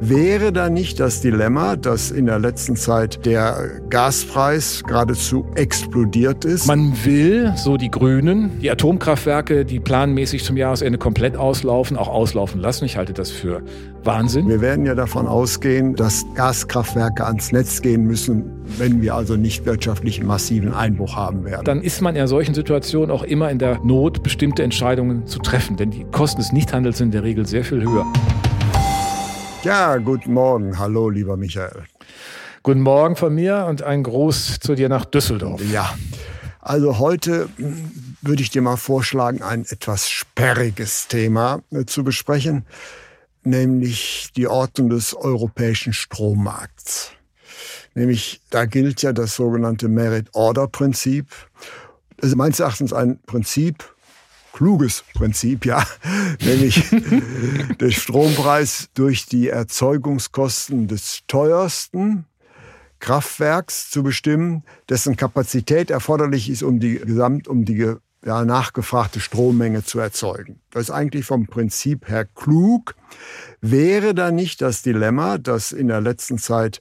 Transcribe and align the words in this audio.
Wäre 0.00 0.52
da 0.52 0.70
nicht 0.70 1.00
das 1.00 1.22
Dilemma, 1.22 1.74
dass 1.74 2.12
in 2.12 2.26
der 2.26 2.38
letzten 2.38 2.76
Zeit 2.76 3.26
der 3.26 3.80
Gaspreis 3.90 4.84
geradezu 4.86 5.44
explodiert 5.56 6.44
ist? 6.44 6.68
Man 6.68 6.92
will, 7.04 7.52
so 7.56 7.76
die 7.76 7.90
Grünen, 7.90 8.60
die 8.60 8.70
Atomkraftwerke, 8.70 9.64
die 9.64 9.80
planmäßig 9.80 10.44
zum 10.44 10.56
Jahresende 10.56 10.98
komplett 10.98 11.36
auslaufen, 11.36 11.96
auch 11.96 12.06
auslaufen 12.06 12.60
lassen. 12.60 12.84
Ich 12.84 12.96
halte 12.96 13.12
das 13.12 13.32
für 13.32 13.60
Wahnsinn. 14.04 14.48
Wir 14.48 14.60
werden 14.60 14.86
ja 14.86 14.94
davon 14.94 15.26
ausgehen, 15.26 15.96
dass 15.96 16.24
Gaskraftwerke 16.36 17.26
ans 17.26 17.50
Netz 17.50 17.82
gehen 17.82 18.04
müssen, 18.04 18.44
wenn 18.78 19.02
wir 19.02 19.16
also 19.16 19.34
nicht 19.34 19.66
wirtschaftlich 19.66 20.22
massiven 20.22 20.72
Einbruch 20.72 21.16
haben 21.16 21.44
werden. 21.44 21.64
Dann 21.64 21.82
ist 21.82 22.02
man 22.02 22.14
in 22.14 22.28
solchen 22.28 22.54
Situationen 22.54 23.10
auch 23.10 23.24
immer 23.24 23.50
in 23.50 23.58
der 23.58 23.80
Not, 23.82 24.22
bestimmte 24.22 24.62
Entscheidungen 24.62 25.26
zu 25.26 25.40
treffen, 25.40 25.76
denn 25.76 25.90
die 25.90 26.04
Kosten 26.04 26.40
des 26.40 26.52
Nichthandels 26.52 26.98
sind 26.98 27.08
in 27.08 27.12
der 27.12 27.24
Regel 27.24 27.46
sehr 27.46 27.64
viel 27.64 27.82
höher. 27.82 28.06
Ja, 29.64 29.96
guten 29.96 30.34
Morgen. 30.34 30.78
Hallo, 30.78 31.10
lieber 31.10 31.36
Michael. 31.36 31.82
Guten 32.62 32.80
Morgen 32.80 33.16
von 33.16 33.34
mir 33.34 33.66
und 33.68 33.82
ein 33.82 34.04
Gruß 34.04 34.60
zu 34.60 34.76
dir 34.76 34.88
nach 34.88 35.04
Düsseldorf. 35.04 35.60
Ja, 35.72 35.98
also 36.60 37.00
heute 37.00 37.48
hm, 37.56 37.90
würde 38.22 38.42
ich 38.42 38.50
dir 38.50 38.62
mal 38.62 38.76
vorschlagen, 38.76 39.42
ein 39.42 39.64
etwas 39.68 40.08
sperriges 40.08 41.08
Thema 41.08 41.60
äh, 41.72 41.84
zu 41.86 42.04
besprechen, 42.04 42.66
nämlich 43.42 44.30
die 44.36 44.46
Ordnung 44.46 44.90
des 44.90 45.14
europäischen 45.14 45.92
Strommarkts. 45.92 47.10
Nämlich, 47.94 48.40
da 48.50 48.64
gilt 48.64 49.02
ja 49.02 49.12
das 49.12 49.34
sogenannte 49.34 49.88
Merit-Order-Prinzip. 49.88 51.26
Das 52.16 52.30
ist 52.30 52.36
meines 52.36 52.60
Erachtens 52.60 52.92
ein 52.92 53.18
Prinzip, 53.26 53.92
kluges 54.58 55.04
Prinzip, 55.14 55.64
ja, 55.64 55.86
nämlich 56.44 56.90
der 57.80 57.90
Strompreis 57.92 58.88
durch 58.92 59.26
die 59.26 59.48
Erzeugungskosten 59.48 60.88
des 60.88 61.20
teuersten 61.28 62.24
Kraftwerks 62.98 63.88
zu 63.88 64.02
bestimmen, 64.02 64.64
dessen 64.88 65.14
Kapazität 65.14 65.92
erforderlich 65.92 66.50
ist, 66.50 66.64
um 66.64 66.80
die 66.80 66.98
Gesamt, 66.98 67.46
um 67.46 67.64
die 67.64 67.94
ja, 68.24 68.44
nachgefragte 68.44 69.20
Strommenge 69.20 69.84
zu 69.84 70.00
erzeugen. 70.00 70.60
Das 70.72 70.84
ist 70.84 70.90
eigentlich 70.90 71.24
vom 71.24 71.46
Prinzip 71.46 72.08
her 72.08 72.24
klug. 72.24 72.96
Wäre 73.60 74.12
da 74.12 74.32
nicht 74.32 74.60
das 74.60 74.82
Dilemma, 74.82 75.38
dass 75.38 75.70
in 75.70 75.86
der 75.86 76.00
letzten 76.00 76.36
Zeit 76.38 76.80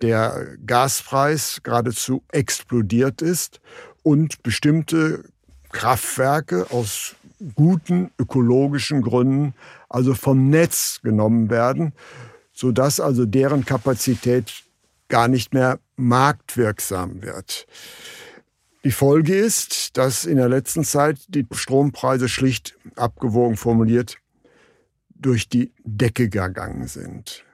der 0.00 0.56
Gaspreis 0.64 1.60
geradezu 1.62 2.22
explodiert 2.32 3.20
ist 3.20 3.60
und 4.02 4.42
bestimmte 4.42 5.24
Kraftwerke 5.72 6.66
aus 6.70 7.14
guten 7.54 8.10
ökologischen 8.18 9.02
Gründen 9.02 9.54
also 9.88 10.14
vom 10.14 10.50
Netz 10.50 11.00
genommen 11.02 11.50
werden, 11.50 11.92
sodass 12.52 13.00
also 13.00 13.26
deren 13.26 13.64
Kapazität 13.64 14.52
gar 15.08 15.28
nicht 15.28 15.54
mehr 15.54 15.78
marktwirksam 15.96 17.22
wird. 17.22 17.66
Die 18.84 18.92
Folge 18.92 19.36
ist, 19.36 19.98
dass 19.98 20.24
in 20.24 20.36
der 20.36 20.48
letzten 20.48 20.84
Zeit 20.84 21.18
die 21.28 21.46
Strompreise 21.52 22.28
schlicht 22.28 22.76
abgewogen 22.96 23.56
formuliert 23.56 24.16
durch 25.10 25.48
die 25.48 25.72
Decke 25.84 26.30
gegangen 26.30 26.88
sind. 26.88 27.44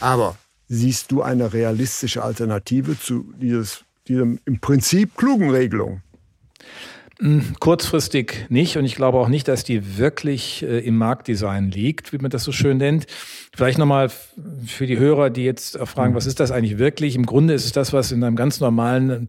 Aber 0.00 0.36
siehst 0.68 1.12
du 1.12 1.22
eine 1.22 1.52
realistische 1.52 2.22
Alternative 2.22 2.98
zu 2.98 3.32
dieses, 3.36 3.84
diesem 4.08 4.40
im 4.46 4.60
Prinzip 4.60 5.16
klugen 5.16 5.50
Regelung? 5.50 6.00
Hm, 7.18 7.54
kurzfristig 7.60 8.44
nicht 8.50 8.76
und 8.76 8.84
ich 8.84 8.94
glaube 8.94 9.16
auch 9.16 9.28
nicht, 9.28 9.48
dass 9.48 9.64
die 9.64 9.96
wirklich 9.96 10.62
äh, 10.62 10.80
im 10.80 10.98
Marktdesign 10.98 11.70
liegt, 11.70 12.12
wie 12.12 12.18
man 12.18 12.30
das 12.30 12.44
so 12.44 12.52
schön 12.52 12.76
nennt. 12.76 13.06
Vielleicht 13.56 13.78
nochmal 13.78 14.10
für 14.66 14.86
die 14.86 14.98
Hörer, 14.98 15.30
die 15.30 15.42
jetzt 15.42 15.78
fragen, 15.78 16.14
was 16.14 16.26
ist 16.26 16.40
das 16.40 16.50
eigentlich 16.50 16.76
wirklich? 16.76 17.16
Im 17.16 17.24
Grunde 17.24 17.54
ist 17.54 17.64
es 17.64 17.72
das, 17.72 17.94
was 17.94 18.12
in 18.12 18.22
einem 18.22 18.36
ganz 18.36 18.60
normalen 18.60 19.28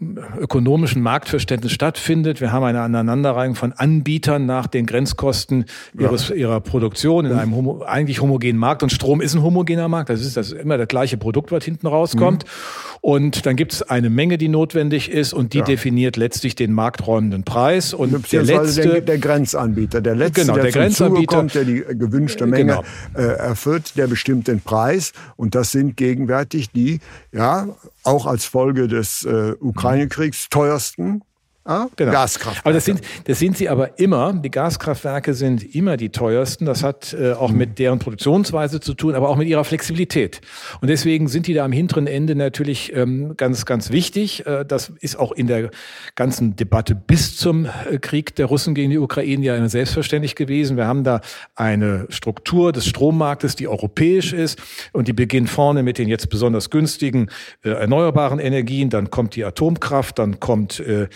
äh, 0.00 0.04
ökonomischen 0.38 1.02
Marktverständnis 1.02 1.72
stattfindet. 1.72 2.40
Wir 2.40 2.52
haben 2.52 2.62
eine 2.62 2.82
Aneinanderreihung 2.82 3.56
von 3.56 3.72
Anbietern 3.72 4.46
nach 4.46 4.68
den 4.68 4.86
Grenzkosten 4.86 5.64
ihres, 5.98 6.28
ja. 6.28 6.36
ihrer 6.36 6.60
Produktion 6.60 7.26
in 7.26 7.32
einem 7.32 7.56
homo, 7.56 7.82
eigentlich 7.82 8.20
homogenen 8.20 8.56
Markt 8.56 8.84
und 8.84 8.90
Strom 8.90 9.20
ist 9.20 9.34
ein 9.34 9.42
homogener 9.42 9.88
Markt. 9.88 10.10
Das 10.10 10.20
ist 10.20 10.36
das 10.36 10.52
ist 10.52 10.60
immer 10.60 10.78
das 10.78 10.86
gleiche 10.86 11.16
Produkt, 11.16 11.50
was 11.50 11.64
hinten 11.64 11.88
rauskommt. 11.88 12.44
Mhm. 12.44 12.98
Und 13.00 13.46
dann 13.46 13.56
gibt 13.56 13.72
es 13.72 13.82
eine 13.82 14.10
Menge, 14.10 14.38
die 14.38 14.48
notwendig 14.48 15.10
ist 15.10 15.32
und 15.32 15.54
die 15.54 15.58
ja. 15.58 15.64
definiert 15.64 16.16
letztlich 16.16 16.54
den 16.54 16.72
Marktraum 16.72 17.15
räumenden 17.16 17.44
Preis. 17.44 17.94
Und 17.94 18.32
der 18.32 18.42
letzte, 18.42 18.82
der, 18.82 19.00
der, 19.00 19.18
Grenzanbieter, 19.18 20.00
der 20.00 20.14
letzte, 20.14 20.42
genau, 20.42 20.54
der, 20.54 20.64
der 20.64 20.72
Grenzanbieter, 20.72 21.36
kommt, 21.36 21.54
der 21.54 21.64
die 21.64 21.80
gewünschte 21.80 22.46
Menge 22.46 22.82
genau. 23.14 23.28
äh, 23.28 23.36
erfüllt, 23.36 23.96
der 23.96 24.06
bestimmt 24.06 24.48
den 24.48 24.60
Preis. 24.60 25.12
Und 25.36 25.54
das 25.54 25.72
sind 25.72 25.96
gegenwärtig 25.96 26.70
die, 26.70 27.00
ja, 27.32 27.68
auch 28.02 28.26
als 28.26 28.44
Folge 28.44 28.88
des 28.88 29.24
äh, 29.24 29.54
Ukraine-Kriegs 29.58 30.48
teuersten 30.48 31.22
Ah, 31.66 31.88
genau. 31.96 32.12
Gaskraftwerke. 32.12 32.64
Aber 32.64 32.72
das 32.72 32.84
sind, 32.84 33.00
das 33.24 33.40
sind 33.40 33.56
sie 33.56 33.68
aber 33.68 33.98
immer. 33.98 34.32
Die 34.32 34.52
Gaskraftwerke 34.52 35.34
sind 35.34 35.74
immer 35.74 35.96
die 35.96 36.10
teuersten. 36.10 36.64
Das 36.64 36.84
hat 36.84 37.12
äh, 37.12 37.32
auch 37.32 37.50
mit 37.50 37.80
deren 37.80 37.98
Produktionsweise 37.98 38.78
zu 38.78 38.94
tun, 38.94 39.16
aber 39.16 39.28
auch 39.28 39.36
mit 39.36 39.48
ihrer 39.48 39.64
Flexibilität. 39.64 40.40
Und 40.80 40.88
deswegen 40.88 41.26
sind 41.26 41.48
die 41.48 41.54
da 41.54 41.64
am 41.64 41.72
hinteren 41.72 42.06
Ende 42.06 42.36
natürlich 42.36 42.94
ähm, 42.94 43.36
ganz, 43.36 43.66
ganz 43.66 43.90
wichtig. 43.90 44.46
Äh, 44.46 44.64
das 44.64 44.92
ist 45.00 45.18
auch 45.18 45.32
in 45.32 45.48
der 45.48 45.70
ganzen 46.14 46.54
Debatte 46.54 46.94
bis 46.94 47.36
zum 47.36 47.64
äh, 47.64 47.98
Krieg 47.98 48.36
der 48.36 48.46
Russen 48.46 48.76
gegen 48.76 48.90
die 48.90 48.98
Ukraine 48.98 49.44
ja 49.44 49.56
immer 49.56 49.68
selbstverständlich 49.68 50.36
gewesen. 50.36 50.76
Wir 50.76 50.86
haben 50.86 51.02
da 51.02 51.20
eine 51.56 52.06
Struktur 52.10 52.70
des 52.70 52.86
Strommarktes, 52.86 53.56
die 53.56 53.66
europäisch 53.66 54.32
ist 54.32 54.60
und 54.92 55.08
die 55.08 55.12
beginnt 55.12 55.50
vorne 55.50 55.82
mit 55.82 55.98
den 55.98 56.08
jetzt 56.08 56.30
besonders 56.30 56.70
günstigen 56.70 57.28
äh, 57.64 57.70
erneuerbaren 57.70 58.38
Energien. 58.38 58.88
Dann 58.88 59.10
kommt 59.10 59.34
die 59.34 59.44
Atomkraft, 59.44 60.20
dann 60.20 60.38
kommt 60.38 60.78
äh, 60.78 61.08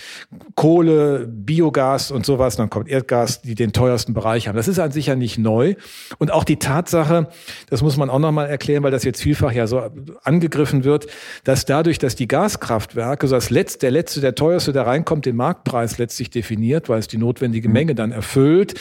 Kohle, 0.55 1.27
Biogas 1.27 2.11
und 2.11 2.27
sowas, 2.27 2.57
dann 2.57 2.71
kommt 2.71 2.89
Erdgas, 2.89 3.43
die 3.43 3.55
den 3.55 3.73
teuersten 3.73 4.15
Bereich 4.15 4.49
haben. 4.49 4.57
Das 4.57 4.69
ist 4.69 4.79
an 4.79 4.93
sich 4.93 5.07
ja 5.07 5.17
nicht 5.17 5.39
neu. 5.39 5.75
Und 6.19 6.33
auch 6.33 6.45
die 6.45 6.57
Tatsache, 6.57 7.29
das 7.69 7.83
muss 7.83 7.97
man 7.97 8.11
auch 8.11 8.19
nochmal 8.19 8.49
erklären, 8.49 8.83
weil 8.83 8.91
das 8.91 9.05
jetzt 9.05 9.23
vielfach 9.23 9.53
ja 9.53 9.67
so 9.67 9.83
angegriffen 10.23 10.85
wird, 10.85 11.07
dass 11.45 11.65
dadurch, 11.65 11.99
dass 11.99 12.17
die 12.17 12.29
Gaskraftwerke, 12.29 13.27
so 13.27 13.35
das 13.35 13.51
letzte, 13.51 13.81
der 13.81 13.91
letzte, 13.91 14.21
der 14.21 14.35
teuerste, 14.35 14.73
der 14.73 14.87
reinkommt, 14.87 15.27
den 15.27 15.37
Marktpreis 15.37 15.99
letztlich 15.99 16.31
definiert, 16.31 16.89
weil 16.89 16.99
es 16.99 17.09
die 17.09 17.19
notwendige 17.19 17.69
mhm. 17.69 17.75
Menge 17.75 17.95
dann 17.95 18.13
erfüllt, 18.13 18.75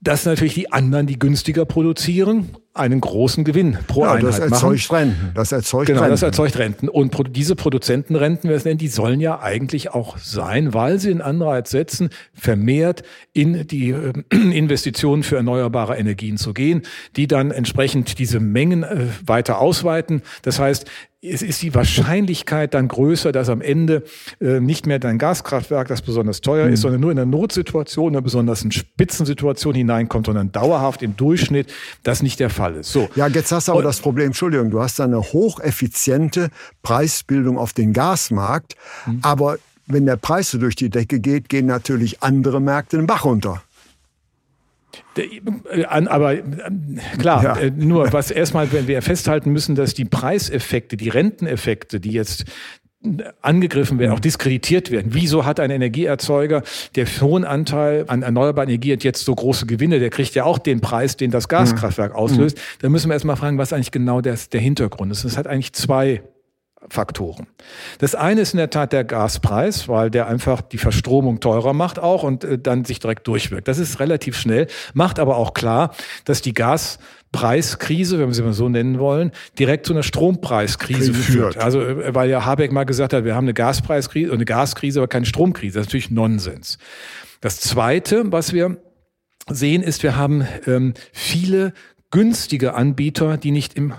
dass 0.00 0.24
natürlich 0.24 0.54
die 0.54 0.72
anderen, 0.72 1.06
die 1.06 1.18
günstiger 1.18 1.64
produzieren, 1.64 2.56
einen 2.74 3.00
großen 3.00 3.44
Gewinn 3.44 3.76
pro 3.86 4.04
ja, 4.04 4.12
Einheit 4.12 4.28
das 4.28 4.38
erzeugt 4.38 4.90
machen. 4.90 5.08
Renten. 5.10 5.30
Das 5.34 5.52
erzeugt 5.52 5.86
genau, 5.88 6.00
Renten. 6.00 6.12
das 6.12 6.22
erzeugt 6.22 6.58
Renten. 6.58 6.88
Und 6.88 7.14
diese 7.36 7.54
Produzentenrenten, 7.54 8.48
wir 8.48 8.56
es 8.56 8.64
nennen, 8.64 8.78
die 8.78 8.88
sollen 8.88 9.20
ja 9.20 9.40
eigentlich 9.40 9.90
auch 9.90 10.16
sein, 10.16 10.72
weil 10.72 10.98
sie 10.98 11.10
einen 11.10 11.20
Anreiz 11.20 11.70
setzen, 11.70 12.08
vermehrt 12.32 13.02
in 13.34 13.66
die 13.66 13.90
äh, 13.90 14.12
Investitionen 14.30 15.22
für 15.22 15.36
erneuerbare 15.36 15.96
Energien 15.96 16.38
zu 16.38 16.54
gehen, 16.54 16.82
die 17.16 17.26
dann 17.26 17.50
entsprechend 17.50 18.18
diese 18.18 18.40
Mengen 18.40 18.84
äh, 18.84 19.06
weiter 19.26 19.58
ausweiten. 19.58 20.22
Das 20.42 20.58
heißt, 20.58 20.86
es 21.24 21.40
ist 21.40 21.62
die 21.62 21.72
Wahrscheinlichkeit 21.72 22.74
dann 22.74 22.88
größer, 22.88 23.30
dass 23.30 23.48
am 23.48 23.60
Ende 23.60 24.02
äh, 24.40 24.58
nicht 24.58 24.86
mehr 24.86 24.98
dein 24.98 25.18
Gaskraftwerk, 25.18 25.86
das 25.86 26.02
besonders 26.02 26.40
teuer 26.40 26.66
mhm. 26.66 26.72
ist, 26.72 26.80
sondern 26.80 27.00
nur 27.00 27.12
in 27.12 27.18
einer 27.18 27.30
Notsituation, 27.30 28.08
in 28.08 28.16
einer 28.16 28.22
besonders 28.22 28.66
Spitzensituation 28.68 29.74
hineinkommt, 29.74 30.26
sondern 30.26 30.50
dauerhaft 30.50 31.00
im 31.00 31.16
Durchschnitt 31.16 31.72
das 32.02 32.22
nicht 32.22 32.40
der 32.40 32.50
Fall 32.50 32.61
ist. 32.70 32.92
So. 32.92 33.08
Ja, 33.14 33.26
jetzt 33.26 33.52
hast 33.52 33.68
du 33.68 33.72
aber 33.72 33.80
Und, 33.80 33.84
das 33.84 34.00
Problem, 34.00 34.26
Entschuldigung, 34.26 34.70
du 34.70 34.80
hast 34.80 35.00
eine 35.00 35.20
hocheffiziente 35.20 36.50
Preisbildung 36.82 37.58
auf 37.58 37.72
den 37.72 37.92
Gasmarkt, 37.92 38.76
mhm. 39.06 39.20
aber 39.22 39.58
wenn 39.86 40.06
der 40.06 40.16
Preis 40.16 40.50
so 40.50 40.58
durch 40.58 40.76
die 40.76 40.90
Decke 40.90 41.20
geht, 41.20 41.48
gehen 41.48 41.66
natürlich 41.66 42.22
andere 42.22 42.60
Märkte 42.60 42.96
den 42.96 43.06
Bach 43.06 43.24
runter. 43.24 43.62
Äh, 45.16 45.84
aber 45.84 46.34
äh, 46.34 46.42
klar, 47.18 47.42
ja. 47.42 47.56
Äh, 47.56 47.70
nur 47.70 48.12
was 48.12 48.30
erstmal, 48.30 48.72
wenn 48.72 48.86
wir 48.86 49.02
festhalten 49.02 49.50
müssen, 49.50 49.74
dass 49.74 49.94
die 49.94 50.04
Preiseffekte, 50.04 50.96
die 50.96 51.08
Renteneffekte, 51.08 52.00
die 52.00 52.12
jetzt 52.12 52.44
angegriffen 53.40 53.98
werden, 53.98 54.12
auch 54.12 54.20
diskreditiert 54.20 54.90
werden. 54.90 55.08
Wieso 55.12 55.44
hat 55.44 55.58
ein 55.60 55.70
Energieerzeuger, 55.70 56.62
der 56.94 57.06
hohen 57.20 57.44
Anteil 57.44 58.04
an 58.06 58.22
erneuerbaren 58.22 58.68
Energie 58.68 58.92
hat, 58.92 59.04
jetzt 59.04 59.24
so 59.24 59.34
große 59.34 59.66
Gewinne? 59.66 59.98
Der 59.98 60.10
kriegt 60.10 60.34
ja 60.34 60.44
auch 60.44 60.58
den 60.58 60.80
Preis, 60.80 61.16
den 61.16 61.30
das 61.30 61.48
Gaskraftwerk 61.48 62.14
auslöst. 62.14 62.56
Mhm. 62.56 62.60
Da 62.80 62.88
müssen 62.88 63.08
wir 63.08 63.14
erstmal 63.14 63.36
fragen, 63.36 63.58
was 63.58 63.72
eigentlich 63.72 63.90
genau 63.90 64.20
der, 64.20 64.38
der 64.52 64.60
Hintergrund 64.60 65.10
ist. 65.10 65.24
Es 65.24 65.36
hat 65.36 65.46
eigentlich 65.46 65.72
zwei 65.72 66.22
Faktoren. 66.88 67.46
Das 67.98 68.14
eine 68.14 68.40
ist 68.40 68.54
in 68.54 68.58
der 68.58 68.70
Tat 68.70 68.92
der 68.92 69.04
Gaspreis, 69.04 69.88
weil 69.88 70.10
der 70.10 70.26
einfach 70.26 70.60
die 70.62 70.78
Verstromung 70.78 71.40
teurer 71.40 71.72
macht 71.72 71.98
auch 71.98 72.22
und 72.22 72.44
äh, 72.44 72.58
dann 72.58 72.84
sich 72.84 72.98
direkt 72.98 73.26
durchwirkt. 73.26 73.68
Das 73.68 73.78
ist 73.78 74.00
relativ 74.00 74.36
schnell, 74.36 74.66
macht 74.92 75.18
aber 75.18 75.36
auch 75.36 75.54
klar, 75.54 75.94
dass 76.24 76.42
die 76.42 76.54
Gaspreiskrise, 77.32 78.18
wenn 78.18 78.28
wir 78.28 78.34
sie 78.34 78.42
mal 78.42 78.52
so 78.52 78.68
nennen 78.68 78.98
wollen, 78.98 79.32
direkt 79.58 79.86
zu 79.86 79.92
einer 79.92 80.02
Strompreiskrise 80.02 81.14
führt. 81.14 81.56
Also 81.56 81.80
weil 81.80 82.30
ja 82.30 82.44
Habeck 82.44 82.72
mal 82.72 82.84
gesagt 82.84 83.12
hat, 83.12 83.24
wir 83.24 83.34
haben 83.34 83.44
eine 83.44 83.54
Gaspreiskrise, 83.54 84.32
eine 84.32 84.44
Gaskrise, 84.44 85.00
aber 85.00 85.08
keine 85.08 85.26
Stromkrise. 85.26 85.78
Das 85.78 85.86
ist 85.86 85.88
natürlich 85.88 86.10
Nonsens. 86.10 86.78
Das 87.40 87.58
zweite, 87.60 88.30
was 88.30 88.52
wir 88.52 88.76
sehen, 89.48 89.82
ist, 89.82 90.02
wir 90.02 90.16
haben 90.16 90.46
ähm, 90.66 90.94
viele 91.12 91.72
günstige 92.10 92.74
Anbieter, 92.74 93.38
die 93.38 93.50
nicht 93.50 93.74
im 93.74 93.94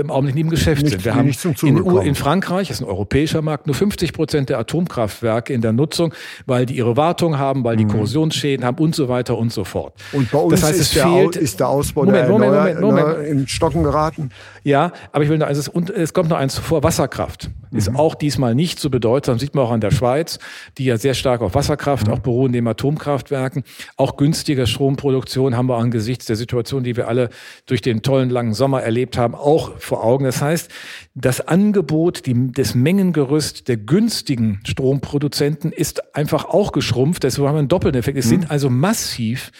im 0.00 0.10
Augenblick 0.10 0.34
nicht 0.34 0.44
im 0.44 0.50
Geschäft 0.50 0.82
nicht, 0.82 0.92
sind. 0.92 1.04
Wir 1.04 1.14
haben 1.14 1.30
in, 1.62 2.06
in, 2.06 2.14
Frankreich, 2.14 2.68
das 2.68 2.78
ist 2.78 2.82
ein 2.82 2.88
europäischer 2.88 3.42
Markt, 3.42 3.66
nur 3.66 3.74
50 3.74 4.12
Prozent 4.12 4.48
der 4.48 4.58
Atomkraftwerke 4.58 5.52
in 5.52 5.60
der 5.60 5.72
Nutzung, 5.72 6.14
weil 6.46 6.66
die 6.66 6.76
ihre 6.76 6.96
Wartung 6.96 7.38
haben, 7.38 7.64
weil 7.64 7.76
die 7.76 7.84
mhm. 7.84 7.90
Korrosionsschäden 7.90 8.64
haben 8.64 8.78
und 8.78 8.94
so 8.94 9.08
weiter 9.08 9.36
und 9.36 9.52
so 9.52 9.64
fort. 9.64 9.94
Und 10.12 10.30
bei 10.30 10.38
uns 10.38 10.60
das 10.60 10.70
heißt, 10.70 10.80
ist, 10.80 10.96
der, 10.96 11.06
fehlt, 11.06 11.36
ist 11.36 11.60
der 11.60 11.68
Ausbau 11.68 12.04
Moment, 12.04 12.24
der 12.24 12.28
Moment, 12.28 12.52
Moment, 12.52 12.80
Moment, 12.80 13.08
Moment. 13.08 13.28
in 13.28 13.48
Stocken 13.48 13.82
geraten? 13.82 14.30
Ja, 14.64 14.92
aber 15.12 15.24
ich 15.24 15.30
will 15.30 15.38
noch, 15.38 15.46
also 15.46 15.70
und 15.72 15.90
es 15.90 16.12
kommt 16.12 16.30
noch 16.30 16.38
eins 16.38 16.54
zuvor, 16.54 16.82
Wasserkraft 16.82 17.50
mhm. 17.70 17.78
ist 17.78 17.94
auch 17.94 18.14
diesmal 18.14 18.54
nicht 18.54 18.80
so 18.80 18.90
bedeutsam, 18.90 19.38
sieht 19.38 19.54
man 19.54 19.64
auch 19.64 19.70
an 19.70 19.80
der 19.80 19.90
Schweiz, 19.90 20.38
die 20.78 20.84
ja 20.84 20.96
sehr 20.96 21.14
stark 21.14 21.40
auf 21.40 21.54
Wasserkraft 21.54 22.06
mhm. 22.06 22.14
auch 22.14 22.18
beruhen, 22.18 22.50
neben 22.50 22.66
Atomkraftwerken. 22.68 23.64
Auch 23.96 24.16
günstige 24.16 24.66
Stromproduktion 24.66 25.56
haben 25.56 25.68
wir 25.68 25.76
angesichts 25.76 26.26
der 26.26 26.36
Situation, 26.36 26.84
die 26.84 26.96
wir 26.96 27.08
alle 27.08 27.30
durch 27.66 27.80
den 27.80 28.02
tollen 28.02 28.30
langen 28.30 28.54
Sommer 28.54 28.82
erlebt 28.82 29.18
haben, 29.18 29.34
auch 29.34 29.78
vor 29.86 30.04
Augen. 30.04 30.24
Das 30.24 30.42
heißt, 30.42 30.70
das 31.14 31.40
Angebot, 31.40 32.26
die, 32.26 32.52
das 32.52 32.74
Mengengerüst 32.74 33.68
der 33.68 33.78
günstigen 33.78 34.60
Stromproduzenten 34.66 35.72
ist 35.72 36.14
einfach 36.14 36.44
auch 36.44 36.72
geschrumpft. 36.72 37.22
Deswegen 37.22 37.48
haben 37.48 37.54
wir 37.54 37.60
einen 37.60 37.68
doppelten 37.68 37.98
Effekt. 37.98 38.18
Es 38.18 38.26
mhm. 38.26 38.30
sind 38.30 38.50
also 38.50 38.68
massiv 38.68 39.50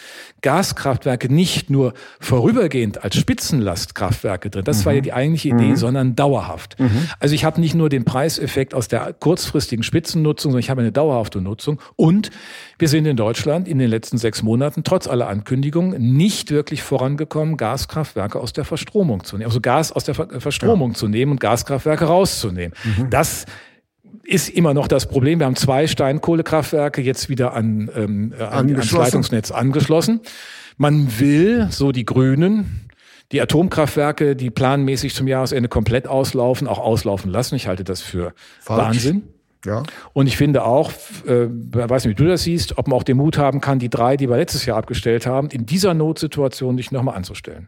Gaskraftwerke 0.41 1.33
nicht 1.33 1.69
nur 1.69 1.93
vorübergehend 2.19 3.03
als 3.03 3.15
Spitzenlastkraftwerke 3.15 4.49
drin. 4.49 4.65
Das 4.65 4.81
mhm. 4.81 4.85
war 4.85 4.93
ja 4.93 5.01
die 5.01 5.13
eigentliche 5.13 5.49
Idee, 5.49 5.69
mhm. 5.69 5.75
sondern 5.75 6.15
dauerhaft. 6.15 6.79
Mhm. 6.79 7.09
Also 7.19 7.33
ich 7.33 7.43
habe 7.43 7.59
nicht 7.59 7.73
nur 7.73 7.89
den 7.89 8.05
Preiseffekt 8.05 8.73
aus 8.73 8.87
der 8.87 9.13
kurzfristigen 9.13 9.83
Spitzennutzung, 9.83 10.51
sondern 10.51 10.59
ich 10.59 10.69
habe 10.69 10.81
eine 10.81 10.91
dauerhafte 10.91 11.41
Nutzung. 11.41 11.81
Und 11.95 12.29
wir 12.77 12.87
sind 12.87 13.05
in 13.05 13.17
Deutschland 13.17 13.67
in 13.67 13.79
den 13.79 13.89
letzten 13.89 14.17
sechs 14.19 14.43
Monaten 14.43 14.83
trotz 14.83 15.07
aller 15.07 15.27
Ankündigungen 15.27 16.15
nicht 16.15 16.51
wirklich 16.51 16.83
vorangekommen, 16.83 17.57
Gaskraftwerke 17.57 18.39
aus 18.39 18.53
der 18.53 18.65
Verstromung 18.65 19.23
zu 19.23 19.37
nehmen, 19.37 19.47
also 19.47 19.61
Gas 19.61 19.91
aus 19.91 20.03
der 20.03 20.13
Verstromung 20.39 20.91
ja. 20.91 20.97
zu 20.97 21.07
nehmen 21.07 21.33
und 21.33 21.39
Gaskraftwerke 21.39 22.05
rauszunehmen. 22.05 22.73
Mhm. 22.83 23.09
Das 23.09 23.45
ist 24.23 24.49
immer 24.49 24.73
noch 24.73 24.87
das 24.87 25.07
Problem. 25.07 25.39
Wir 25.39 25.45
haben 25.45 25.55
zwei 25.55 25.87
Steinkohlekraftwerke 25.87 27.01
jetzt 27.01 27.29
wieder 27.29 27.53
an, 27.53 27.89
ähm, 27.95 28.33
an, 28.37 28.69
ans 28.69 28.91
Leitungsnetz 28.91 29.51
angeschlossen. 29.51 30.21
Man 30.75 31.19
will, 31.19 31.67
so 31.71 31.91
die 31.91 32.05
Grünen, 32.05 32.89
die 33.31 33.41
Atomkraftwerke, 33.41 34.35
die 34.35 34.49
planmäßig 34.49 35.15
zum 35.15 35.27
Jahresende 35.27 35.69
komplett 35.69 36.07
auslaufen, 36.07 36.67
auch 36.67 36.79
auslaufen 36.79 37.31
lassen. 37.31 37.55
Ich 37.55 37.67
halte 37.67 37.83
das 37.83 38.01
für 38.01 38.33
Falsch. 38.59 38.85
Wahnsinn. 38.85 39.23
Ja. 39.65 39.83
Und 40.13 40.27
ich 40.27 40.37
finde 40.37 40.63
auch, 40.63 40.91
äh, 41.25 41.47
weiß 41.49 42.05
nicht, 42.05 42.17
wie 42.17 42.23
du 42.23 42.29
das 42.29 42.43
siehst, 42.43 42.77
ob 42.77 42.87
man 42.87 42.97
auch 42.97 43.03
den 43.03 43.17
Mut 43.17 43.37
haben 43.37 43.59
kann, 43.59 43.79
die 43.79 43.89
drei, 43.89 44.15
die 44.15 44.29
wir 44.29 44.37
letztes 44.37 44.65
Jahr 44.65 44.77
abgestellt 44.77 45.25
haben, 45.25 45.49
in 45.49 45.65
dieser 45.65 45.93
Notsituation 45.93 46.75
nicht 46.75 46.91
nochmal 46.91 47.15
anzustellen. 47.15 47.67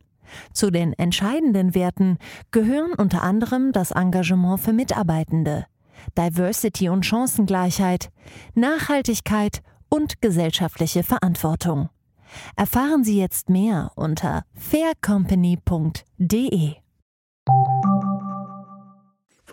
Zu 0.53 0.71
den 0.71 0.93
entscheidenden 0.93 1.75
Werten 1.75 2.17
gehören 2.51 2.93
unter 2.93 3.23
anderem 3.23 3.71
das 3.71 3.91
Engagement 3.91 4.59
für 4.59 4.73
Mitarbeitende, 4.73 5.65
Diversity 6.17 6.89
und 6.89 7.05
Chancengleichheit, 7.05 8.09
Nachhaltigkeit 8.55 9.61
und 9.89 10.21
gesellschaftliche 10.21 11.03
Verantwortung. 11.03 11.89
Erfahren 12.55 13.03
Sie 13.03 13.19
jetzt 13.19 13.49
mehr 13.49 13.91
unter 13.95 14.43
faircompany.de. 14.53 16.75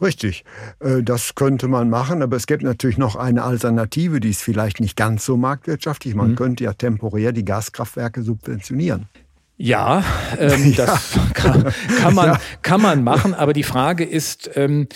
Richtig, 0.01 0.45
äh, 0.79 1.03
das 1.03 1.35
könnte 1.35 1.67
man 1.67 1.91
machen, 1.91 2.23
aber 2.23 2.37
es 2.37 2.47
gibt 2.47 2.63
natürlich 2.63 2.99
noch 2.99 3.17
eine 3.17 3.43
Alternative, 3.43 4.21
die 4.21 4.31
ist 4.31 4.43
vielleicht 4.43 4.81
nicht 4.81 4.97
ganz 4.97 5.25
so 5.25 5.37
marktwirtschaftlich. 5.37 6.15
Man 6.15 6.33
mhm. 6.33 6.37
könnte 6.37 6.65
ja 6.65 6.73
temporär 6.73 7.33
die 7.33 7.45
Gaskraftwerke 7.45 8.23
subventionieren. 8.23 9.09
Ja, 9.59 10.05
ähm, 10.39 10.73
ja. 10.77 10.87
das 10.87 11.19
kann, 11.35 11.73
kann, 12.01 12.15
man, 12.15 12.27
ja. 12.33 12.41
kann 12.63 12.81
man 12.81 13.03
machen, 13.03 13.35
aber 13.35 13.53
die 13.53 13.65
Frage 13.65 14.05
ist, 14.05 14.51
ähm, 14.55 14.89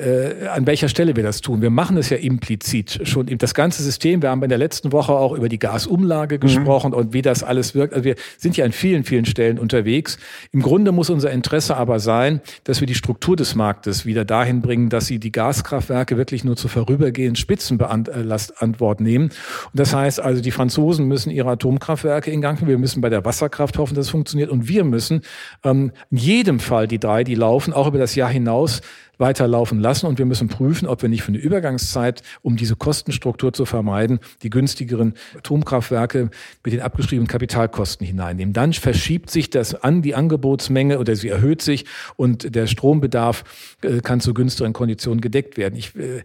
äh, 0.00 0.46
an 0.48 0.66
welcher 0.66 0.88
Stelle 0.88 1.14
wir 1.16 1.22
das 1.22 1.40
tun. 1.40 1.62
Wir 1.62 1.70
machen 1.70 1.96
es 1.96 2.08
ja 2.10 2.16
implizit 2.16 3.00
schon. 3.04 3.26
Das 3.26 3.54
ganze 3.54 3.82
System, 3.82 4.22
wir 4.22 4.30
haben 4.30 4.42
in 4.42 4.48
der 4.48 4.58
letzten 4.58 4.92
Woche 4.92 5.12
auch 5.12 5.32
über 5.32 5.48
die 5.48 5.58
Gasumlage 5.58 6.36
mhm. 6.36 6.40
gesprochen 6.40 6.92
mhm. 6.92 6.96
und 6.96 7.12
wie 7.12 7.22
das 7.22 7.42
alles 7.42 7.74
wirkt. 7.74 7.92
Also 7.92 8.04
wir 8.04 8.16
sind 8.38 8.56
ja 8.56 8.64
an 8.64 8.72
vielen, 8.72 9.04
vielen 9.04 9.26
Stellen 9.26 9.58
unterwegs. 9.58 10.18
Im 10.52 10.62
Grunde 10.62 10.92
muss 10.92 11.10
unser 11.10 11.30
Interesse 11.30 11.76
aber 11.76 12.00
sein, 12.00 12.40
dass 12.64 12.80
wir 12.80 12.86
die 12.86 12.94
Struktur 12.94 13.36
des 13.36 13.54
Marktes 13.54 14.06
wieder 14.06 14.24
dahin 14.24 14.62
bringen, 14.62 14.88
dass 14.88 15.06
sie 15.06 15.18
die 15.18 15.32
Gaskraftwerke 15.32 16.16
wirklich 16.16 16.44
nur 16.44 16.56
zu 16.56 16.68
vorübergehend 16.68 17.38
Spitzenlastantwort 17.38 19.00
nehmen. 19.00 19.24
Und 19.24 19.32
das 19.74 19.94
heißt 19.94 20.20
also, 20.20 20.40
die 20.40 20.50
Franzosen 20.50 21.06
müssen 21.06 21.30
ihre 21.30 21.50
Atomkraftwerke 21.50 22.30
in 22.30 22.40
Gang 22.40 22.58
bringen. 22.58 22.70
Wir 22.70 22.78
müssen 22.78 23.00
bei 23.00 23.10
der 23.10 23.24
Wasserkraft 23.24 23.78
hoffen, 23.78 23.94
dass 23.94 24.06
es 24.06 24.10
funktioniert. 24.10 24.50
Und 24.50 24.68
wir 24.68 24.84
müssen 24.84 25.20
ähm, 25.64 25.92
in 26.10 26.16
jedem 26.16 26.60
Fall 26.60 26.88
die 26.88 26.98
drei, 26.98 27.24
die 27.24 27.34
laufen, 27.34 27.72
auch 27.72 27.86
über 27.86 27.98
das 27.98 28.14
Jahr 28.14 28.30
hinaus 28.30 28.80
weiterlaufen 29.18 29.78
lassen 29.78 29.89
und 30.04 30.18
wir 30.18 30.26
müssen 30.26 30.48
prüfen, 30.48 30.86
ob 30.86 31.02
wir 31.02 31.08
nicht 31.08 31.22
für 31.22 31.28
eine 31.28 31.38
Übergangszeit, 31.38 32.22
um 32.42 32.56
diese 32.56 32.76
Kostenstruktur 32.76 33.52
zu 33.52 33.64
vermeiden, 33.64 34.20
die 34.42 34.50
günstigeren 34.50 35.14
Atomkraftwerke 35.36 36.30
mit 36.64 36.72
den 36.72 36.80
abgeschriebenen 36.80 37.28
Kapitalkosten 37.28 38.06
hineinnehmen. 38.06 38.52
Dann 38.52 38.72
verschiebt 38.72 39.30
sich 39.30 39.50
das 39.50 39.74
an 39.74 40.02
die 40.02 40.14
Angebotsmenge 40.14 40.98
oder 40.98 41.16
sie 41.16 41.28
erhöht 41.28 41.62
sich 41.62 41.86
und 42.16 42.54
der 42.54 42.66
Strombedarf 42.66 43.76
äh, 43.82 44.00
kann 44.00 44.20
zu 44.20 44.34
günstigeren 44.34 44.72
Konditionen 44.72 45.20
gedeckt 45.20 45.56
werden. 45.56 45.76
Ich, 45.76 45.94
äh, 45.96 46.22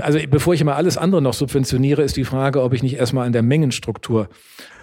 also 0.00 0.18
bevor 0.28 0.54
ich 0.54 0.60
immer 0.60 0.76
alles 0.76 0.98
andere 0.98 1.22
noch 1.22 1.34
subventioniere, 1.34 2.02
ist 2.02 2.16
die 2.16 2.24
Frage, 2.24 2.62
ob 2.62 2.72
ich 2.72 2.82
nicht 2.82 2.96
erstmal 2.96 3.26
an 3.26 3.32
der 3.32 3.42
Mengenstruktur 3.42 4.28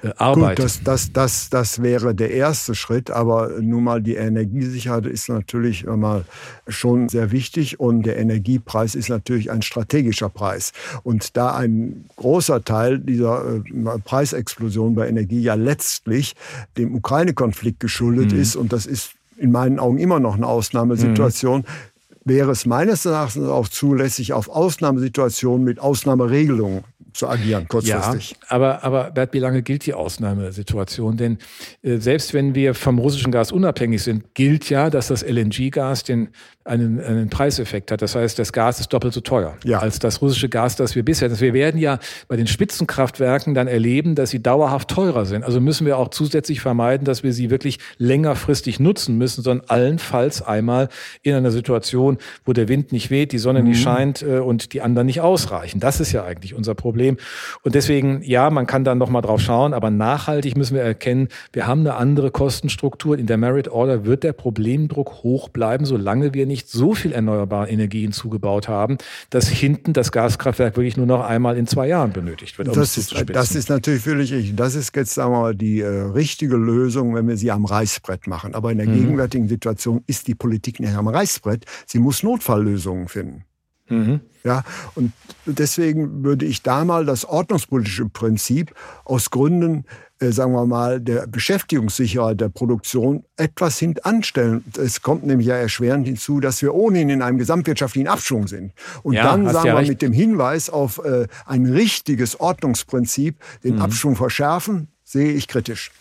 äh, 0.04 0.14
arbeitet. 0.18 0.58
Gut, 0.58 0.66
das, 0.66 0.84
das, 0.84 1.14
das, 1.14 1.50
das 1.50 1.82
wäre 1.82 2.14
der 2.14 2.32
erste 2.32 2.76
Schritt, 2.76 3.10
aber 3.10 3.62
nun 3.62 3.84
mal 3.84 4.02
die 4.02 4.16
Energiesicherheit 4.16 5.06
ist 5.06 5.30
natürlich 5.30 5.86
mal 5.86 6.26
schon 6.68 7.10
sehr 7.10 7.32
wichtig 7.32 7.80
und 7.80 8.04
der 8.04 8.18
Energiepreis 8.18 8.96
ist 8.96 9.10
natürlich 9.10 9.50
ein 9.50 9.62
strategischer 9.62 10.30
Preis. 10.30 10.74
Und 11.04 11.38
da 11.38 11.56
ein 11.56 12.06
großer 12.18 12.64
Teil 12.64 13.00
dieser 13.00 13.56
äh, 13.56 14.00
Preisexplosion 14.04 14.96
bei 14.96 15.08
Energie 15.08 15.42
ja 15.42 15.54
letztlich 15.54 16.36
dem 16.78 16.96
Ukraine-Konflikt 16.96 17.80
geschuldet 17.80 18.34
mhm. 18.34 18.40
ist 18.40 18.56
und 18.56 18.74
das 18.74 18.86
ist 18.86 19.12
in 19.38 19.52
meinen 19.52 19.80
Augen 19.80 19.98
immer 19.98 20.20
noch 20.20 20.36
eine 20.36 20.48
Ausnahmesituation, 20.48 21.62
mhm 21.62 21.93
wäre 22.26 22.52
es 22.52 22.66
meines 22.66 23.06
Erachtens 23.06 23.48
auch 23.48 23.68
zulässig, 23.68 24.34
auf 24.34 24.50
Ausnahmesituationen 24.50 25.64
mit 25.64 25.80
Ausnahmeregelungen 25.80 26.84
zu 27.14 27.28
agieren, 27.28 27.68
kurzfristig. 27.68 28.32
Ja, 28.32 28.38
aber, 28.50 28.84
aber 28.84 29.12
Bert, 29.12 29.34
wie 29.34 29.40
lange 29.40 29.62
gilt 29.62 29.86
die 29.86 29.94
Ausnahmesituation? 29.94 31.18
Denn 31.18 31.38
äh, 31.84 31.98
selbst 31.98 32.34
wenn 32.34 32.56
wir 32.56 32.74
vom 32.74 32.98
russischen 32.98 33.32
Gas 33.32 33.52
unabhängig 33.52 34.02
sind, 34.02 34.34
gilt 34.34 34.70
ja, 34.70 34.90
dass 34.90 35.08
das 35.08 35.24
LNG-Gas 35.24 36.04
den 36.04 36.30
einen, 36.66 37.02
einen 37.02 37.30
Preiseffekt 37.30 37.92
hat. 37.92 38.02
Das 38.02 38.16
heißt, 38.16 38.40
das 38.40 38.54
Gas 38.54 38.80
ist 38.80 38.94
doppelt 38.94 39.14
so 39.14 39.22
teuer 39.22 39.56
ja. 39.64 39.80
als 39.80 40.00
das 40.00 40.22
russische 40.22 40.50
Gas, 40.50 40.76
das 40.76 40.96
wir 40.96 41.04
bisher. 41.04 41.30
Wir 41.40 41.54
werden 41.54 41.80
ja 41.80 42.00
bei 42.28 42.38
den 42.38 42.48
Spitzenkraftwerken 42.48 43.54
dann 43.54 43.68
erleben, 43.68 44.16
dass 44.16 44.30
sie 44.30 44.42
dauerhaft 44.42 44.90
teurer 44.90 45.26
sind. 45.26 45.44
Also 45.44 45.60
müssen 45.60 45.86
wir 45.86 45.98
auch 45.98 46.10
zusätzlich 46.10 46.62
vermeiden, 46.62 47.06
dass 47.06 47.24
wir 47.24 47.34
sie 47.34 47.50
wirklich 47.50 47.80
längerfristig 47.98 48.80
nutzen 48.80 49.18
müssen, 49.18 49.44
sondern 49.44 49.68
allenfalls 49.68 50.42
einmal 50.42 50.90
in 51.22 51.36
einer 51.36 51.52
Situation, 51.52 52.18
wo 52.46 52.54
der 52.54 52.70
Wind 52.70 52.92
nicht 52.92 53.10
weht, 53.10 53.32
die 53.32 53.40
Sonne 53.40 53.62
mhm. 53.62 53.70
nicht 53.70 53.82
scheint 53.82 54.22
äh, 54.22 54.40
und 54.40 54.74
die 54.74 54.82
anderen 54.82 55.08
nicht 55.08 55.22
ausreichen. 55.22 55.80
Das 55.80 56.00
ist 56.00 56.12
ja 56.12 56.24
eigentlich 56.24 56.54
unser 56.54 56.76
Problem. 56.76 57.18
Und 57.64 57.76
deswegen, 57.76 58.22
ja, 58.24 58.50
man 58.50 58.68
kann 58.68 58.84
dann 58.84 58.98
noch 58.98 59.10
mal 59.10 59.22
drauf 59.22 59.42
schauen, 59.42 59.74
aber 59.74 59.90
nachhaltig 59.90 60.56
müssen 60.56 60.76
wir 60.76 60.84
erkennen, 60.84 61.28
wir 61.52 61.68
haben 61.68 61.82
eine 61.82 61.96
andere 61.96 62.32
Kostenstruktur. 62.32 63.18
In 63.18 63.26
der 63.26 63.38
Merit 63.38 63.68
Order 63.68 64.06
wird 64.06 64.24
der 64.24 64.34
Problemdruck 64.34 65.24
hoch 65.24 65.50
bleiben, 65.50 65.86
solange 65.86 66.34
wir 66.34 66.46
nicht 66.46 66.53
nicht 66.54 66.70
so 66.70 66.94
viel 66.94 67.12
erneuerbare 67.12 67.68
Energien 67.70 68.12
zugebaut 68.12 68.68
haben, 68.68 68.98
dass 69.32 69.48
hinten 69.48 69.94
das 69.94 70.12
Gaskraftwerk 70.12 70.78
wirklich 70.78 70.98
nur 70.98 71.08
noch 71.08 71.26
einmal 71.26 71.58
in 71.58 71.66
zwei 71.66 71.88
Jahren 71.88 72.14
benötigt 72.14 72.60
wird. 72.60 72.68
Um 72.68 72.76
das, 72.76 72.96
ist, 72.96 73.14
das 73.30 73.56
ist 73.56 73.70
natürlich 73.70 74.04
völlig. 74.04 74.56
Das 74.56 74.76
ist 74.76 74.96
jetzt 74.96 75.16
sagen 75.16 75.34
wir 75.34 75.42
mal, 75.42 75.56
die 75.56 75.82
äh, 75.82 75.88
richtige 75.88 76.56
Lösung, 76.56 77.16
wenn 77.16 77.28
wir 77.28 77.38
sie 77.38 77.50
am 77.50 77.66
Reißbrett 77.66 78.28
machen. 78.28 78.54
Aber 78.54 78.72
in 78.72 78.78
der 78.78 78.88
mhm. 78.88 78.94
gegenwärtigen 78.94 79.48
Situation 79.48 80.04
ist 80.06 80.28
die 80.28 80.36
Politik 80.36 80.80
nicht 80.80 80.94
am 80.94 81.08
Reißbrett. 81.08 81.66
Sie 81.88 81.98
muss 81.98 82.22
Notfalllösungen 82.22 83.08
finden. 83.08 83.46
Mhm. 83.90 84.22
Ja, 84.44 84.64
und 84.96 85.14
deswegen 85.46 86.24
würde 86.24 86.46
ich 86.46 86.62
da 86.64 86.86
mal 86.86 87.06
das 87.06 87.26
ordnungspolitische 87.26 88.10
Prinzip 88.10 88.76
aus 89.06 89.30
Gründen 89.30 89.86
sagen 90.32 90.54
wir 90.54 90.66
mal, 90.66 91.00
der 91.00 91.28
Beschäftigungssicherheit 91.28 92.40
der 92.40 92.50
Produktion 92.50 93.26
etwas 93.38 93.80
hintanstellen. 93.80 94.64
Es 94.78 95.02
kommt 95.02 95.26
nämlich 95.26 95.48
ja 95.48 95.56
erschwerend 95.56 96.06
hinzu, 96.08 96.40
dass 96.40 96.62
wir 96.62 96.74
ohnehin 96.74 97.10
in 97.10 97.22
einem 97.22 97.38
gesamtwirtschaftlichen 97.38 98.08
Abschwung 98.08 98.48
sind. 98.48 98.74
Und 99.04 99.14
ja, 99.14 99.24
dann, 99.24 99.46
sagen 99.50 99.68
ja 99.68 99.74
wir, 99.74 99.80
recht. 99.80 99.90
mit 99.90 100.02
dem 100.02 100.14
Hinweis 100.14 100.70
auf 100.70 101.04
äh, 101.04 101.28
ein 101.46 101.66
richtiges 101.66 102.40
Ordnungsprinzip 102.40 103.36
den 103.64 103.76
mhm. 103.76 103.82
Abschwung 103.82 104.16
verschärfen, 104.16 104.88
sehe 105.04 105.34
ich 105.34 105.48
kritisch. 105.48 105.92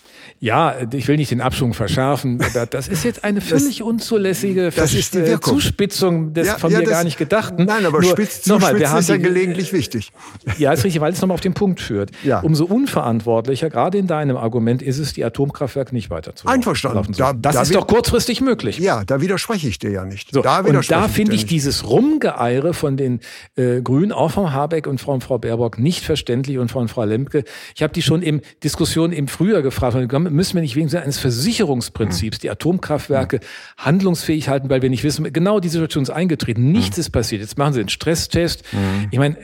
Ja, 0.41 0.75
ich 0.93 1.09
will 1.09 1.17
nicht 1.17 1.31
den 1.31 1.41
Abschwung 1.41 1.75
verschärfen. 1.75 2.41
Das 2.71 2.89
ist 2.89 3.05
jetzt 3.05 3.25
eine 3.25 3.41
völlig 3.41 3.79
das, 3.79 3.87
unzulässige 3.87 4.71
das 4.71 4.95
ist 4.95 5.15
die 5.15 5.19
äh, 5.19 5.41
Zuspitzung 5.41 6.33
des 6.33 6.47
ja, 6.47 6.59
von 6.59 6.71
ja, 6.71 6.79
mir 6.79 6.85
das, 6.85 6.93
gar 6.93 7.05
nicht 7.05 7.19
gedachten. 7.19 7.65
Nein, 7.65 7.85
aber 7.87 8.01
Nur, 8.01 8.11
Spitz, 8.11 8.47
nochmal, 8.47 8.79
wir 8.79 8.91
haben 8.91 9.01
ist 9.01 9.09
ja 9.09 9.17
gelegentlich 9.17 9.73
wichtig. 9.73 10.13
Ja, 10.59 10.73
ist 10.73 10.85
richtig, 10.85 11.01
weil 11.01 11.13
es 11.13 11.21
nochmal 11.21 11.35
auf 11.35 11.41
den 11.41 11.55
Punkt 11.55 11.81
führt. 11.81 12.11
Ja. 12.23 12.41
Umso 12.41 12.65
unverantwortlicher, 12.65 13.71
gerade 13.71 13.99
in 13.99 14.07
deinem 14.07 14.37
Argument, 14.37 14.83
ist 14.83 14.99
es, 14.99 15.13
die 15.13 15.25
Atomkraftwerke 15.25 15.95
nicht 15.95 16.11
weiter 16.11 16.35
zu 16.35 16.47
Einverstanden. 16.47 17.15
Da, 17.17 17.33
das 17.33 17.55
da 17.55 17.63
ist 17.63 17.75
doch 17.75 17.87
kurzfristig 17.87 18.41
möglich. 18.41 18.79
Ja, 18.79 19.05
da 19.05 19.21
widerspreche 19.21 19.69
ich 19.69 19.79
dir 19.79 19.91
ja 19.91 20.05
nicht. 20.05 20.33
So, 20.33 20.43
da 20.43 20.61
und 20.61 20.91
da 20.91 21.09
finde 21.09 21.35
ich, 21.35 21.43
ich 21.43 21.47
dieses 21.47 21.89
Rumgeeire 21.89 22.75
von 22.75 22.97
den 22.97 23.21
äh, 23.57 23.81
Grünen, 23.81 24.13
auch 24.13 24.31
von 24.31 24.53
Habeck 24.53 24.87
und 24.87 25.01
von 25.01 25.21
Frau 25.21 25.39
Baerbock, 25.39 25.79
nicht 25.79 26.05
verständlich 26.05 26.59
und 26.59 26.71
von 26.71 26.89
Frau 26.89 27.05
Lemke. 27.05 27.45
Ich 27.75 27.83
habe 27.83 27.93
die 27.93 28.03
schon 28.03 28.23
in 28.23 28.43
Diskussionen 28.63 29.13
im 29.13 29.29
Frühjahr 29.29 29.63
gefragt, 29.63 29.95
müssen 30.19 30.55
wir 30.55 30.63
nicht 30.63 30.77
wegen 30.77 30.95
eines 30.95 31.19
Versicherungsprinzips 31.19 32.39
die 32.39 32.51
Atomkraftwerke 32.51 33.41
handlungsfähig 33.77 34.49
halten, 34.49 34.71
weil 34.71 34.83
wir 34.83 34.91
nicht 34.91 35.05
wissen, 35.05 35.33
genau 35.33 35.61
die 35.61 35.69
Situation 35.69 36.03
ist 36.03 36.11
eingetreten, 36.11 36.73
nichts 36.73 36.99
ist 36.99 37.11
passiert. 37.11 37.41
Jetzt 37.41 37.59
machen 37.59 37.75
sie 37.75 37.81
einen 37.81 37.89
Stresstest. 37.89 38.65
Ich 39.11 39.19
meine, 39.19 39.37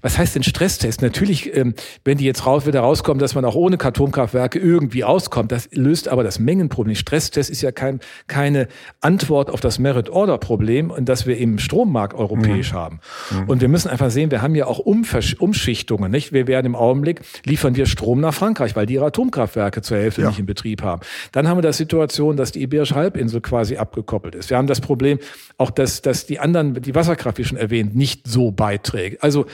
was 0.00 0.18
heißt 0.18 0.34
denn 0.34 0.42
Stresstest? 0.42 1.02
Natürlich, 1.02 1.54
ähm, 1.56 1.74
wenn 2.04 2.18
die 2.18 2.24
jetzt 2.24 2.46
raus, 2.46 2.66
wieder 2.66 2.80
rauskommen, 2.80 3.18
dass 3.18 3.34
man 3.34 3.44
auch 3.44 3.54
ohne 3.54 3.78
Atomkraftwerke 3.80 4.58
irgendwie 4.58 5.04
auskommt, 5.04 5.52
das 5.52 5.68
löst 5.72 6.08
aber 6.08 6.22
das 6.22 6.38
Mengenproblem. 6.38 6.94
Stresstest 6.94 7.50
ist 7.50 7.62
ja 7.62 7.72
kein, 7.72 8.00
keine 8.26 8.68
Antwort 9.00 9.50
auf 9.50 9.60
das 9.60 9.78
Merit-Order-Problem, 9.78 10.92
das 11.00 11.26
wir 11.26 11.38
im 11.38 11.58
Strommarkt 11.58 12.14
europäisch 12.14 12.72
mhm. 12.72 12.76
haben. 12.76 13.00
Mhm. 13.30 13.48
Und 13.48 13.60
wir 13.60 13.68
müssen 13.68 13.88
einfach 13.88 14.10
sehen, 14.10 14.30
wir 14.30 14.42
haben 14.42 14.54
ja 14.54 14.66
auch 14.66 14.78
Umversch 14.78 15.34
Umschichtungen. 15.34 16.10
Nicht? 16.10 16.32
Wir 16.32 16.46
werden 16.46 16.66
im 16.66 16.76
Augenblick, 16.76 17.20
liefern 17.44 17.76
wir 17.76 17.86
Strom 17.86 18.20
nach 18.20 18.34
Frankreich, 18.34 18.76
weil 18.76 18.86
die 18.86 18.94
ihre 18.94 19.06
Atomkraftwerke 19.06 19.82
zur 19.82 19.98
Hälfte 19.98 20.11
ja. 20.20 20.28
nicht 20.28 20.38
in 20.38 20.46
Betrieb 20.46 20.82
haben. 20.82 21.02
Dann 21.32 21.48
haben 21.48 21.58
wir 21.58 21.62
die 21.62 21.72
Situation, 21.72 22.36
dass 22.36 22.52
die 22.52 22.62
Iberische 22.62 22.94
Halbinsel 22.94 23.40
quasi 23.40 23.76
abgekoppelt 23.76 24.34
ist. 24.34 24.50
Wir 24.50 24.56
haben 24.56 24.66
das 24.66 24.80
Problem 24.80 25.18
auch, 25.56 25.70
dass, 25.70 26.02
dass 26.02 26.26
die 26.26 26.38
anderen, 26.38 26.74
die 26.74 26.94
Wasserkraft, 26.94 27.38
wie 27.38 27.44
schon 27.44 27.58
erwähnt, 27.58 27.94
nicht 27.94 28.26
so 28.26 28.50
beiträgt. 28.50 29.22
Also 29.22 29.46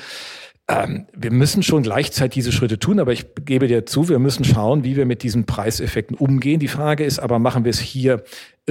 ähm, 0.69 1.07
wir 1.15 1.33
müssen 1.33 1.63
schon 1.63 1.83
gleichzeitig 1.83 2.35
diese 2.35 2.53
Schritte 2.53 2.79
tun, 2.79 3.01
aber 3.01 3.13
ich 3.13 3.27
gebe 3.45 3.69
dir 3.69 3.87
zu, 3.87 4.09
wir 4.09 4.19
müssen 4.19 4.45
schauen, 4.45 4.85
wie 4.85 4.97
wir 4.97 5.07
mit 5.07 5.23
diesen 5.23 5.47
Preiseffekten 5.47 6.17
umgehen. 6.17 6.61
Die 6.61 6.69
Frage 6.69 7.05
ist 7.05 7.19
aber, 7.19 7.39
machen 7.39 7.65
wir 7.65 7.71
es 7.71 7.81
hier 7.81 8.23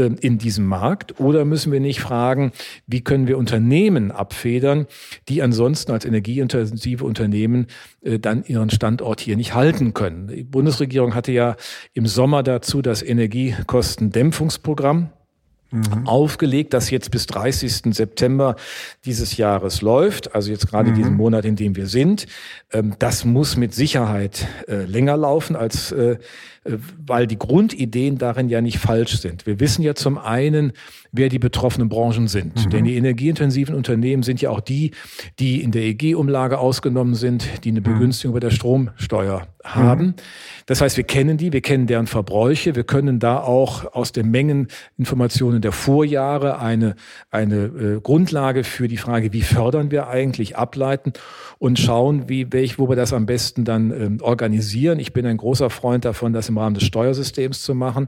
in 0.05 0.37
diesem 0.37 0.65
Markt 0.65 1.19
oder 1.19 1.45
müssen 1.45 1.71
wir 1.71 1.79
nicht 1.79 2.01
fragen, 2.01 2.51
wie 2.85 3.01
können 3.01 3.27
wir 3.27 3.37
Unternehmen 3.37 4.11
abfedern, 4.11 4.87
die 5.27 5.41
ansonsten 5.41 5.91
als 5.91 6.05
energieintensive 6.05 7.03
Unternehmen 7.03 7.67
äh, 8.01 8.19
dann 8.19 8.43
ihren 8.45 8.69
Standort 8.69 9.19
hier 9.19 9.35
nicht 9.35 9.53
halten 9.53 9.93
können. 9.93 10.27
Die 10.27 10.43
Bundesregierung 10.43 11.15
hatte 11.15 11.31
ja 11.31 11.55
im 11.93 12.05
Sommer 12.05 12.43
dazu 12.43 12.81
das 12.81 13.01
Energiekostendämpfungsprogramm 13.01 15.09
Mhm. 15.69 16.07
aufgelegt, 16.07 16.73
das 16.73 16.89
jetzt 16.89 17.11
bis 17.11 17.25
30. 17.27 17.93
September 17.93 18.55
dieses 19.03 19.35
Jahres 19.35 19.81
läuft, 19.81 20.33
also 20.33 20.49
jetzt 20.49 20.67
gerade 20.67 20.91
mhm. 20.91 20.95
diesen 20.95 21.13
Monat, 21.15 21.43
in 21.43 21.55
dem 21.55 21.75
wir 21.75 21.87
sind. 21.87 22.25
Ähm, 22.71 22.95
das 22.99 23.25
muss 23.25 23.57
mit 23.57 23.73
Sicherheit 23.73 24.47
äh, 24.67 24.85
länger 24.85 25.17
laufen, 25.17 25.55
als 25.55 25.91
äh, 25.91 26.17
äh, 26.67 26.77
weil 27.05 27.27
die 27.27 27.37
Grundideen 27.37 28.17
darin 28.17 28.49
ja 28.49 28.61
nicht 28.61 28.79
falsch 28.79 29.19
sind. 29.19 29.45
Wir 29.45 29.59
wissen 29.59 29.81
ja 29.81 29.95
zum 29.95 30.17
einen, 30.17 30.73
wer 31.11 31.29
die 31.29 31.39
betroffenen 31.39 31.89
Branchen 31.89 32.27
sind. 32.27 32.65
Mhm. 32.65 32.69
Denn 32.69 32.83
die 32.85 32.95
energieintensiven 32.95 33.75
Unternehmen 33.75 34.23
sind 34.23 34.41
ja 34.41 34.49
auch 34.49 34.59
die, 34.59 34.91
die 35.39 35.61
in 35.61 35.71
der 35.71 35.83
EG-Umlage 35.83 36.57
ausgenommen 36.57 37.15
sind, 37.15 37.63
die 37.63 37.69
eine 37.69 37.79
mhm. 37.79 37.85
Begünstigung 37.85 38.33
bei 38.33 38.39
der 38.39 38.51
Stromsteuer 38.51 39.47
haben. 39.75 40.05
Mhm. 40.05 40.13
Das 40.65 40.81
heißt, 40.81 40.97
wir 40.97 41.03
kennen 41.03 41.37
die, 41.37 41.53
wir 41.53 41.61
kennen 41.61 41.87
deren 41.87 42.07
Verbräuche, 42.07 42.75
wir 42.75 42.83
können 42.83 43.19
da 43.19 43.39
auch 43.39 43.93
aus 43.93 44.11
den 44.11 44.29
Mengeninformationen 44.29 45.61
der 45.61 45.71
Vorjahre 45.71 46.59
eine, 46.59 46.95
eine 47.31 47.55
äh, 47.65 48.01
Grundlage 48.01 48.63
für 48.63 48.87
die 48.87 48.97
Frage, 48.97 49.31
wie 49.33 49.41
fördern 49.41 49.91
wir 49.91 50.07
eigentlich, 50.07 50.57
ableiten 50.57 51.13
und 51.57 51.79
schauen, 51.79 52.27
wie, 52.27 52.51
welch, 52.51 52.79
wo 52.79 52.89
wir 52.89 52.95
das 52.95 53.13
am 53.13 53.25
besten 53.25 53.63
dann 53.63 53.91
ähm, 53.91 54.17
organisieren. 54.21 54.99
Ich 54.99 55.13
bin 55.13 55.25
ein 55.25 55.37
großer 55.37 55.69
Freund 55.69 56.05
davon, 56.05 56.33
das 56.33 56.49
im 56.49 56.57
Rahmen 56.57 56.75
des 56.75 56.83
Steuersystems 56.83 57.61
zu 57.61 57.73
machen. 57.73 58.07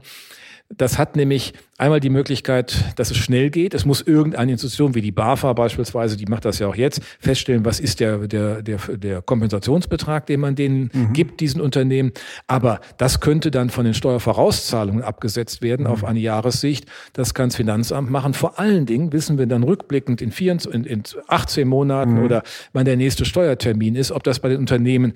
Das 0.76 0.98
hat 0.98 1.16
nämlich 1.16 1.52
einmal 1.78 1.98
die 1.98 2.10
Möglichkeit, 2.10 2.94
dass 2.94 3.10
es 3.10 3.16
schnell 3.16 3.50
geht. 3.50 3.74
Es 3.74 3.84
muss 3.84 4.02
irgendeine 4.02 4.52
Institution 4.52 4.94
wie 4.94 5.00
die 5.00 5.10
BAFA 5.10 5.52
beispielsweise, 5.52 6.16
die 6.16 6.26
macht 6.26 6.44
das 6.44 6.60
ja 6.60 6.68
auch 6.68 6.76
jetzt, 6.76 7.02
feststellen, 7.18 7.64
was 7.64 7.80
ist 7.80 7.98
der, 7.98 8.18
der, 8.28 8.62
der, 8.62 8.78
der 8.96 9.20
Kompensationsbetrag, 9.20 10.26
den 10.26 10.38
man 10.38 10.54
denen 10.54 10.90
mhm. 10.92 11.12
gibt, 11.12 11.40
diesen 11.40 11.60
Unternehmen. 11.60 12.12
Aber 12.46 12.80
das 12.98 13.18
könnte 13.18 13.50
dann 13.50 13.70
von 13.70 13.84
den 13.84 13.94
Steuervorauszahlungen 13.94 15.02
abgesetzt 15.02 15.60
werden 15.60 15.86
mhm. 15.86 15.92
auf 15.92 16.04
eine 16.04 16.20
Jahressicht. 16.20 16.86
Das 17.14 17.34
kann 17.34 17.48
das 17.48 17.56
Finanzamt 17.56 18.08
machen. 18.08 18.32
Vor 18.32 18.60
allen 18.60 18.86
Dingen 18.86 19.12
wissen 19.12 19.38
wir 19.38 19.46
dann 19.46 19.64
rückblickend 19.64 20.22
in, 20.22 20.30
24, 20.30 20.72
in, 20.72 20.84
in 20.84 21.02
18 21.26 21.66
Monaten 21.66 22.14
mhm. 22.14 22.24
oder 22.24 22.42
wann 22.72 22.84
der 22.84 22.96
nächste 22.96 23.24
Steuertermin 23.24 23.96
ist, 23.96 24.12
ob 24.12 24.22
das 24.22 24.38
bei 24.38 24.50
den 24.50 24.58
Unternehmen 24.58 25.14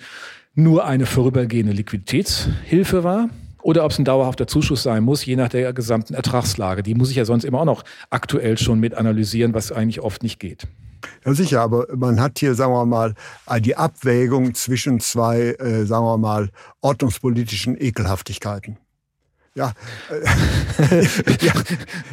nur 0.56 0.84
eine 0.84 1.06
vorübergehende 1.06 1.72
Liquiditätshilfe 1.72 3.04
war 3.04 3.28
oder 3.64 3.84
ob 3.84 3.92
es 3.92 3.98
ein 3.98 4.04
dauerhafter 4.04 4.46
Zuschuss 4.46 4.82
sein 4.82 5.02
muss, 5.02 5.24
je 5.24 5.36
nach 5.36 5.48
der 5.48 5.72
gesamten 5.72 6.14
Ertragslage. 6.14 6.82
Die 6.82 6.94
muss 6.94 7.10
ich 7.10 7.16
ja 7.16 7.24
sonst 7.24 7.44
immer 7.44 7.60
auch 7.60 7.64
noch 7.64 7.82
aktuell 8.10 8.58
schon 8.58 8.78
mit 8.78 8.94
analysieren, 8.94 9.54
was 9.54 9.72
eigentlich 9.72 10.00
oft 10.00 10.22
nicht 10.22 10.38
geht. 10.38 10.68
Ja, 11.24 11.32
sicher, 11.32 11.62
aber 11.62 11.86
man 11.96 12.20
hat 12.20 12.38
hier, 12.38 12.54
sagen 12.54 12.72
wir 12.72 12.84
mal, 12.84 13.14
die 13.60 13.76
Abwägung 13.76 14.54
zwischen 14.54 15.00
zwei, 15.00 15.54
äh, 15.58 15.86
sagen 15.86 16.04
wir 16.04 16.18
mal, 16.18 16.50
ordnungspolitischen 16.82 17.80
Ekelhaftigkeiten. 17.80 18.78
Ja. 19.56 19.72
ja, 21.40 21.52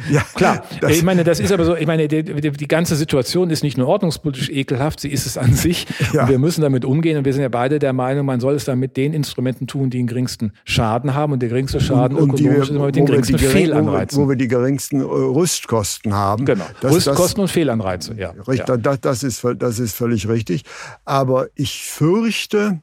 ja, 0.08 0.24
klar. 0.36 0.64
Ich 0.88 1.02
meine, 1.02 1.24
das 1.24 1.40
ist 1.40 1.50
aber 1.50 1.64
so, 1.64 1.74
ich 1.74 1.88
meine, 1.88 2.06
die, 2.06 2.22
die, 2.22 2.68
ganze 2.68 2.94
Situation 2.94 3.50
ist 3.50 3.64
nicht 3.64 3.76
nur 3.76 3.88
ordnungspolitisch 3.88 4.48
ekelhaft, 4.48 5.00
sie 5.00 5.08
ist 5.08 5.26
es 5.26 5.36
an 5.36 5.52
sich. 5.52 5.88
Ja. 6.12 6.22
Und 6.22 6.28
wir 6.28 6.38
müssen 6.38 6.60
damit 6.60 6.84
umgehen 6.84 7.18
und 7.18 7.24
wir 7.24 7.32
sind 7.32 7.42
ja 7.42 7.48
beide 7.48 7.80
der 7.80 7.92
Meinung, 7.92 8.26
man 8.26 8.38
soll 8.38 8.54
es 8.54 8.64
dann 8.64 8.78
mit 8.78 8.96
den 8.96 9.12
Instrumenten 9.12 9.66
tun, 9.66 9.90
die 9.90 9.98
den 9.98 10.06
geringsten 10.06 10.52
Schaden 10.64 11.14
haben 11.14 11.32
und 11.32 11.40
der 11.42 11.48
geringste 11.48 11.80
Schaden 11.80 12.16
und, 12.16 12.30
und 12.30 12.40
ökonomisch 12.40 12.56
wir, 12.56 12.62
ist 12.62 12.70
immer 12.70 12.86
mit 12.86 12.96
den 12.96 13.06
geringsten 13.06 13.36
die, 13.36 13.44
Fehlanreizen. 13.44 14.18
Wo, 14.18 14.24
wo, 14.24 14.28
wir 14.28 14.36
die 14.36 14.48
geringsten 14.48 15.00
äh, 15.00 15.04
Rüstkosten 15.04 16.14
haben. 16.14 16.44
Genau, 16.44 16.66
das, 16.80 16.94
Rüstkosten 16.94 17.18
das, 17.18 17.38
und 17.38 17.50
Fehlanreize, 17.50 18.14
ja. 18.14 18.30
Richtig, 18.30 18.68
ja. 18.68 18.76
Das, 18.76 19.00
das, 19.00 19.22
ist, 19.24 19.44
das 19.58 19.80
ist 19.80 19.96
völlig 19.96 20.28
richtig. 20.28 20.62
Aber 21.04 21.48
ich 21.56 21.82
fürchte, 21.82 22.82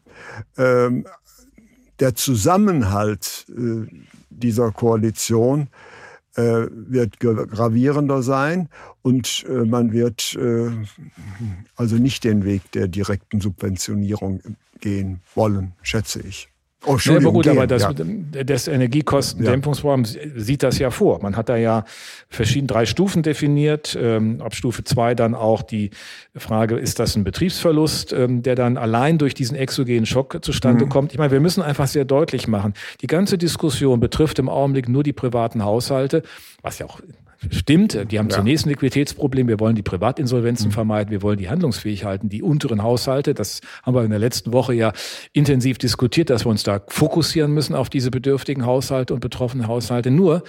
ähm, 0.58 1.06
der 2.00 2.16
Zusammenhalt 2.16 3.46
äh, 3.50 3.88
dieser 4.40 4.72
Koalition 4.72 5.68
äh, 6.36 6.68
wird 6.72 7.20
gravierender 7.20 8.22
sein 8.24 8.70
und 9.02 9.46
äh, 9.48 9.66
man 9.66 9.92
wird 9.92 10.36
äh, 10.36 10.70
also 11.76 11.96
nicht 11.96 12.24
den 12.24 12.46
Weg 12.46 12.72
der 12.72 12.88
direkten 12.88 13.42
Subventionierung 13.42 14.42
gehen 14.80 15.22
wollen, 15.36 15.74
schätze 15.82 16.22
ich. 16.22 16.49
Oh, 16.86 16.98
nee, 17.06 17.18
aber 17.18 17.34
gut, 17.34 17.48
aber 17.48 17.68
das, 17.68 17.82
ja. 17.84 17.94
das 18.44 18.70
Energiekostendämpfungsprogramm 18.70 20.06
ja. 20.06 20.22
sieht 20.36 20.64
das 20.64 20.80
ja 20.80 20.92
vor. 20.92 21.22
Man 21.22 21.36
hat 21.36 21.50
da 21.50 21.58
ja 21.58 21.84
verschiedene 22.30 22.68
drei 22.68 22.86
Stufen 22.86 23.22
definiert. 23.22 23.98
Ähm, 24.00 24.42
ab 24.42 24.56
Stufe 24.56 24.86
zwei 24.86 25.14
dann 25.14 25.36
auch 25.36 25.62
die 25.62 25.90
Frage, 26.38 26.78
ist 26.78 27.00
das 27.00 27.18
ein 27.18 27.26
Betriebsverlust, 27.26 28.14
ähm, 28.14 28.44
der 28.44 28.56
dann 28.56 28.78
allein 28.78 29.18
durch 29.18 29.34
diesen 29.34 29.58
exogenen 29.58 30.06
Schock 30.06 30.40
zustande 30.42 30.86
mhm. 30.86 30.90
kommt? 30.90 31.12
Ich 31.12 31.18
meine, 31.18 31.32
wir 31.32 31.42
müssen 31.42 31.62
einfach 31.62 31.88
sehr 31.88 32.06
deutlich 32.06 32.48
machen, 32.48 32.74
die 33.02 33.08
ganze 33.08 33.38
Diskussion 33.38 34.00
betrifft 34.00 34.40
im 34.40 34.48
Augenblick 34.48 34.88
nur 34.88 35.04
die 35.04 35.14
privaten 35.14 35.66
Haushalte, 35.66 36.24
was 36.62 36.80
ja 36.80 36.86
auch 36.86 37.02
Stimmt, 37.50 38.12
die 38.12 38.20
haben 38.20 38.28
ja. 38.30 38.36
zunächst 38.36 38.66
ein 38.66 38.70
Liquiditätsproblem. 38.70 39.48
Wir 39.48 39.62
wollen 39.62 39.76
die 39.76 39.82
Privatinsolvenzen 39.82 40.68
mhm. 40.68 40.72
vermeiden. 40.74 41.12
Wir 41.12 41.22
wollen 41.22 41.38
die 41.38 41.50
handlungsfähig 41.50 42.04
halten. 42.04 42.28
Die 42.28 42.44
unteren 42.44 42.84
Haushalte, 42.84 43.34
das 43.34 43.62
haben 43.84 43.96
wir 43.96 44.04
in 44.04 44.10
der 44.10 44.20
letzten 44.20 44.52
Woche 44.52 44.74
ja 44.74 44.92
intensiv 45.32 45.78
diskutiert, 45.78 46.30
dass 46.30 46.46
wir 46.46 46.50
uns 46.50 46.64
da 46.64 46.82
fokussieren 46.88 47.54
müssen 47.54 47.76
auf 47.76 47.90
diese 47.90 48.12
bedürftigen 48.12 48.66
Haushalte 48.66 49.14
und 49.14 49.22
betroffenen 49.22 49.68
Haushalte. 49.68 50.12
Nur 50.12 50.44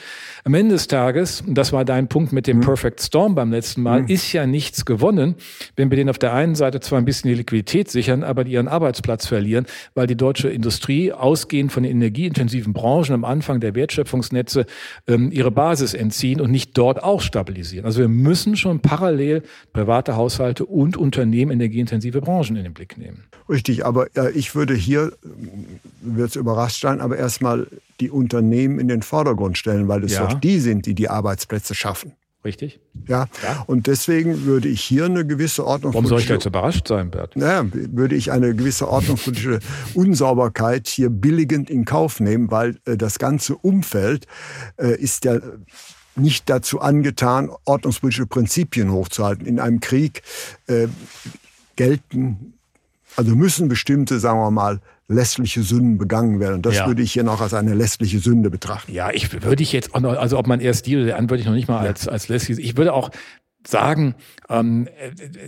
am 0.45 0.55
Ende 0.55 0.75
des 0.75 0.89
Tages, 0.89 1.43
und 1.43 1.55
das 1.55 1.73
war 1.73 1.85
dein 1.85 2.09
Punkt 2.09 2.33
mit 2.33 2.49
dem 2.49 2.57
mhm. 2.57 2.63
Perfect 2.63 3.01
Storm 3.01 3.37
beim 3.37 3.53
letzten 3.53 3.83
Mal, 3.83 4.03
mhm. 4.03 4.09
ist 4.09 4.33
ja 4.33 4.47
nichts 4.47 4.85
gewonnen, 4.85 5.37
wenn 5.77 5.91
wir 5.91 5.97
denen 5.97 6.11
auf 6.11 6.19
der 6.19 6.35
einen 6.35 6.57
Seite 6.57 6.81
zwar 6.81 6.99
ein 6.99 7.05
bisschen 7.05 7.29
die 7.29 7.37
Liquidität 7.37 7.89
sichern, 7.89 8.25
aber 8.25 8.43
die 8.43 8.53
ihren 8.53 8.67
Arbeitsplatz 8.67 9.27
verlieren, 9.27 9.67
weil 9.95 10.09
die 10.09 10.17
deutsche 10.17 10.49
Industrie 10.49 11.13
ausgehend 11.13 11.71
von 11.71 11.85
den 11.85 11.93
energieintensiven 11.93 12.73
Branchen 12.73 13.15
am 13.15 13.25
Anfang 13.25 13.61
der 13.61 13.77
Wertschöpfungsnetze 13.77 14.67
ähm, 15.07 15.31
ihre 15.31 15.53
Basis 15.53 15.95
entziehen 15.95 16.41
und 16.41 16.51
nicht 16.51 16.77
dort 16.81 17.03
auch 17.03 17.21
stabilisieren. 17.21 17.85
Also 17.85 18.01
wir 18.01 18.09
müssen 18.09 18.57
schon 18.57 18.81
parallel 18.81 19.43
private 19.75 20.17
Haushalte 20.17 20.65
und 20.65 20.97
Unternehmen, 20.97 21.53
energieintensive 21.53 22.23
Branchen 22.23 22.57
in 22.57 22.65
den 22.65 22.73
Blick 22.73 22.97
nehmen. 22.97 23.25
Richtig, 23.51 23.85
aber 23.85 24.07
äh, 24.17 24.31
ich 24.31 24.55
würde 24.55 24.75
hier, 24.75 25.13
wird 26.01 26.31
es 26.31 26.37
überrascht 26.37 26.81
sein, 26.81 27.03
aber 27.03 27.19
erstmal 27.19 27.67
die 28.01 28.09
Unternehmen 28.09 28.79
in 28.79 28.89
den 28.89 29.03
Vordergrund 29.03 29.59
stellen, 29.59 29.89
weil 29.89 30.03
es 30.05 30.15
ja. 30.15 30.27
doch 30.27 30.41
die 30.41 30.59
sind, 30.59 30.87
die 30.87 30.95
die 30.95 31.11
Arbeitsplätze 31.11 31.75
schaffen. 31.75 32.13
Richtig. 32.43 32.81
Ja. 33.07 33.27
ja. 33.43 33.65
Und 33.67 33.87
deswegen 33.87 34.47
würde 34.47 34.69
ich 34.69 34.81
hier 34.81 35.05
eine 35.05 35.27
gewisse 35.27 35.67
Ordnung. 35.67 35.93
Warum 35.93 36.07
soll 36.07 36.21
ich 36.21 36.29
da 36.29 36.35
jetzt 36.35 36.47
überrascht 36.47 36.89
sein, 36.89 37.11
Bert? 37.11 37.37
Naja, 37.37 37.67
würde 37.71 38.15
ich 38.15 38.33
eine 38.33 38.55
gewisse 38.55 38.89
ordnungspolitische 38.89 39.59
Unsauberkeit 39.93 40.89
hier 40.89 41.11
billigend 41.11 41.69
in 41.69 41.85
Kauf 41.85 42.21
nehmen, 42.21 42.51
weil 42.51 42.79
äh, 42.87 42.97
das 42.97 43.19
ganze 43.19 43.57
Umfeld 43.57 44.27
äh, 44.79 44.99
ist 44.99 45.27
ja 45.27 45.41
nicht 46.17 46.49
dazu 46.51 46.81
angetan, 46.81 47.51
ordnungspolitische 47.65 48.27
Prinzipien 48.27 48.91
hochzuhalten. 48.93 49.47
In 49.47 49.61
einem 49.61 49.81
Krieg 49.81 50.23
äh, 50.67 50.89
gelten, 51.77 52.55
also 53.17 53.35
müssen 53.35 53.69
bestimmte, 53.69 54.19
sagen 54.21 54.39
wir 54.39 54.51
mal, 54.51 54.81
lässliche 55.11 55.63
Sünden 55.63 55.99
begangen 55.99 56.39
werden. 56.39 56.57
Und 56.57 56.67
das 56.67 56.77
ja. 56.77 56.87
würde 56.87 57.03
ich 57.03 57.13
hier 57.13 57.25
noch 57.25 57.41
als 57.41 57.53
eine 57.53 57.75
lässliche 57.75 58.21
Sünde 58.21 58.49
betrachten. 58.49 58.93
Ja, 58.93 59.11
ich 59.11 59.33
würde 59.43 59.63
ich 59.63 59.73
jetzt 59.73 59.95
auch 59.95 60.01
noch, 60.01 60.17
also 60.17 60.39
ob 60.39 60.47
man 60.47 60.61
erst 60.61 60.87
die 60.87 60.97
oder 60.97 61.07
der 61.07 61.17
andere 61.17 61.33
würde 61.33 61.41
ich 61.41 61.47
noch 61.47 61.55
nicht 61.55 61.69
mal 61.69 61.79
als, 61.79 62.07
als 62.07 62.29
lässlich, 62.29 62.59
ich 62.59 62.77
würde 62.77 62.93
auch 62.93 63.11
sagen, 63.67 64.15
ähm, 64.49 64.89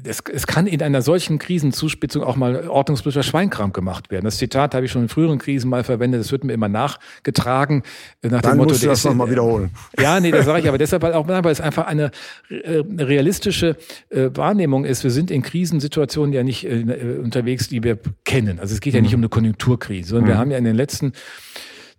es, 0.04 0.22
es 0.32 0.46
kann 0.46 0.66
in 0.66 0.82
einer 0.82 1.00
solchen 1.00 1.38
Krisenzuspitzung 1.38 2.22
auch 2.22 2.36
mal 2.36 2.68
ordnungspolitischer 2.68 3.22
Schweinkram 3.22 3.72
gemacht 3.72 4.10
werden. 4.10 4.26
Das 4.26 4.36
Zitat 4.36 4.74
habe 4.74 4.84
ich 4.84 4.92
schon 4.92 5.02
in 5.02 5.08
früheren 5.08 5.38
Krisen 5.38 5.70
mal 5.70 5.82
verwendet, 5.82 6.20
das 6.20 6.30
wird 6.30 6.44
mir 6.44 6.52
immer 6.52 6.68
nachgetragen. 6.68 7.82
Nach 8.22 8.42
Dann 8.42 8.52
dem 8.52 8.56
Motto, 8.58 8.70
musst 8.70 8.82
du 8.82 8.88
das 8.88 9.04
nochmal 9.04 9.30
wiederholen. 9.30 9.70
Ja, 9.98 10.20
nee, 10.20 10.30
das 10.30 10.44
sage 10.44 10.60
ich 10.60 10.68
aber 10.68 10.78
deshalb 10.78 11.04
auch, 11.04 11.26
weil 11.26 11.46
es 11.46 11.60
einfach 11.60 11.86
eine 11.86 12.10
äh, 12.50 12.82
realistische 12.98 13.76
äh, 14.10 14.28
Wahrnehmung 14.34 14.84
ist. 14.84 15.04
Wir 15.04 15.10
sind 15.10 15.30
in 15.30 15.42
Krisensituationen 15.42 16.32
ja 16.34 16.42
nicht 16.42 16.64
äh, 16.64 17.18
unterwegs, 17.22 17.68
die 17.68 17.82
wir 17.82 17.98
kennen. 18.24 18.60
Also 18.60 18.74
es 18.74 18.80
geht 18.80 18.92
ja 18.94 19.00
nicht 19.00 19.12
mhm. 19.12 19.16
um 19.16 19.20
eine 19.22 19.28
Konjunkturkrise, 19.30 20.10
sondern 20.10 20.24
mhm. 20.24 20.28
wir 20.28 20.38
haben 20.38 20.50
ja 20.50 20.58
in 20.58 20.64
den 20.64 20.76
letzten 20.76 21.12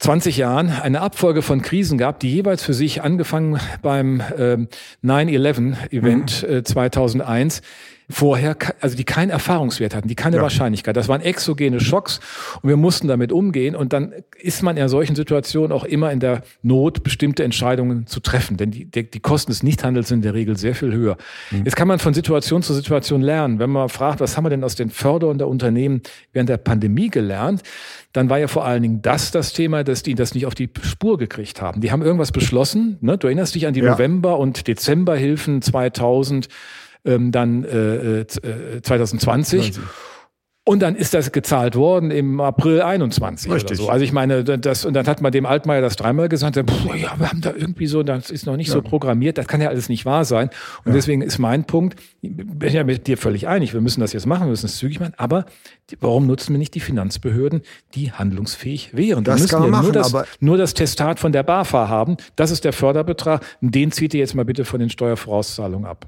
20 0.04 0.36
Jahren 0.36 0.70
eine 0.70 1.00
Abfolge 1.00 1.42
von 1.42 1.62
Krisen 1.62 1.98
gab, 1.98 2.20
die 2.20 2.30
jeweils 2.30 2.62
für 2.62 2.74
sich 2.74 3.02
angefangen 3.04 3.62
beim 3.82 4.20
äh, 4.20 4.58
9-11-Event 5.02 6.44
mhm. 6.44 6.56
äh, 6.56 6.64
2001 6.64 7.62
vorher, 8.14 8.56
also 8.80 8.96
die 8.96 9.04
keinen 9.04 9.32
Erfahrungswert 9.32 9.96
hatten, 9.96 10.08
die 10.08 10.16
keine 10.16 10.38
ja. 10.38 10.42
Wahrscheinlichkeit. 10.42 10.96
Das 10.96 11.08
waren 11.08 11.22
exogene 11.22 11.80
Schocks 11.80 12.20
und 12.62 12.70
wir 12.70 12.78
mussten 12.78 13.08
damit 13.08 13.32
umgehen. 13.32 13.76
Und 13.76 13.92
dann 13.92 14.14
ist 14.40 14.62
man 14.62 14.78
in 14.78 14.88
solchen 14.88 15.16
Situationen 15.16 15.72
auch 15.72 15.84
immer 15.84 16.12
in 16.12 16.20
der 16.20 16.44
Not, 16.62 17.04
bestimmte 17.04 17.44
Entscheidungen 17.44 18.06
zu 18.06 18.20
treffen. 18.20 18.58
Denn 18.58 18.72
die, 18.72 18.86
die, 18.86 19.20
Kosten 19.20 19.52
des 19.52 19.64
Nichthandels 19.64 20.10
sind 20.10 20.20
in 20.20 20.22
der 20.22 20.34
Regel 20.36 20.58
sehr 20.58 20.76
viel 20.76 20.94
höher. 20.94 21.18
Mhm. 21.50 21.64
Jetzt 21.66 21.76
kann 21.76 21.88
man 21.88 22.00
von 22.00 22.14
Situation 22.14 22.62
zu 22.62 22.74
Situation 22.74 23.22
lernen. 23.22 23.58
Wenn 23.58 23.72
man 23.72 23.90
fragt, 23.90 24.20
was 24.20 24.38
haben 24.38 24.46
wir 24.46 24.50
denn 24.52 24.64
aus 24.64 24.76
den 24.76 24.90
Förderern 24.90 25.40
der 25.40 25.48
Unternehmen 25.48 26.02
während 26.34 26.50
der 26.50 26.58
Pandemie 26.58 27.10
gelernt, 27.10 27.64
dann 28.12 28.30
war 28.30 28.38
ja 28.38 28.48
vor 28.48 28.64
allen 28.64 28.84
Dingen 28.84 29.02
das 29.02 29.32
das 29.32 29.54
Thema, 29.54 29.84
dass 29.84 30.04
die 30.04 30.14
das 30.14 30.36
nicht 30.36 30.46
auf 30.46 30.54
die 30.54 30.70
Spur 30.84 31.18
gekriegt 31.18 31.62
haben. 31.62 31.82
Die 31.82 31.92
haben 31.92 32.04
irgendwas 32.04 32.32
beschlossen. 32.32 32.98
Ne? 33.02 33.18
Du 33.18 33.26
erinnerst 33.26 33.56
dich 33.56 33.66
an 33.66 33.74
die 33.74 33.80
ja. 33.80 33.92
November- 33.92 34.38
und 34.38 34.68
Dezemberhilfen 34.68 35.64
2000 35.64 36.48
ähm, 37.06 37.32
dann 37.32 37.64
äh, 37.64 38.22
äh, 38.22 38.82
2020. 38.82 39.74
20. 39.74 39.84
Und 40.66 40.80
dann 40.80 40.96
ist 40.96 41.14
das 41.14 41.34
gezahlt 41.34 41.76
worden 41.76 42.10
im 42.10 42.40
April 42.40 42.82
21 42.82 43.52
Richtig. 43.52 43.72
oder 43.72 43.86
so. 43.86 43.90
Also 43.90 44.06
ich 44.06 44.14
meine, 44.14 44.46
das, 44.46 44.86
und 44.86 44.94
dann 44.94 45.06
hat 45.08 45.22
man 45.22 45.34
dem 45.34 45.46
Altmaier 45.46 45.82
das 45.82 45.98
dreimal 45.98 46.30
gesagt, 46.30 46.56
ja, 46.56 46.64
wir 46.66 47.30
haben 47.30 47.42
da 47.42 47.52
irgendwie 47.54 47.86
so, 47.86 48.02
das 48.02 48.30
ist 48.30 48.46
noch 48.46 48.56
nicht 48.56 48.70
ja. 48.70 48.76
so 48.76 48.82
programmiert, 48.82 49.38
das 49.38 49.48
kann 49.48 49.60
ja 49.60 49.68
alles 49.68 49.90
nicht 49.90 50.06
wahr 50.06 50.24
sein. 50.24 50.50
Und 50.86 50.92
ja. 50.92 50.94
deswegen 50.94 51.22
ist 51.22 51.38
mein 51.38 51.66
Punkt, 51.66 52.00
ich 52.22 52.32
bin 52.34 52.74
ja 52.74 52.86
mit 52.86 53.08
dir 53.08 53.18
völlig 53.18 53.46
einig, 53.46 53.74
wir 53.74 53.82
müssen 53.82 54.00
das 54.00 54.14
jetzt 54.14 54.26
machen, 54.26 54.44
wir 54.44 54.52
müssen 54.52 54.68
es 54.68 54.78
zügig 54.78 55.02
machen, 55.02 55.14
aber 55.18 55.46
warum 56.00 56.28
nutzen 56.28 56.54
wir 56.54 56.60
nicht 56.60 56.76
die 56.76 56.80
Finanzbehörden, 56.80 57.62
die 57.94 58.14
handlungsfähig 58.14 58.96
wären? 58.96 59.26
Das 59.26 59.42
müssen 59.42 59.50
kann 59.50 59.60
man 59.64 59.68
ja 59.68 59.72
machen, 59.72 59.92
nur, 59.92 59.92
das, 59.92 60.14
nur 60.40 60.58
das 60.58 60.74
Testat 60.74 61.20
von 61.20 61.34
der 61.34 61.44
BAFA 61.44 61.90
haben, 61.90 62.16
das 62.38 62.52
ist 62.52 62.64
der 62.64 62.72
Förderbetrag, 62.72 63.46
den 63.60 63.92
zieht 63.92 64.14
ihr 64.14 64.22
jetzt 64.22 64.34
mal 64.34 64.46
bitte 64.46 64.64
von 64.64 64.80
den 64.80 64.90
Steuervorauszahlungen 64.90 65.86
ab. 65.86 66.08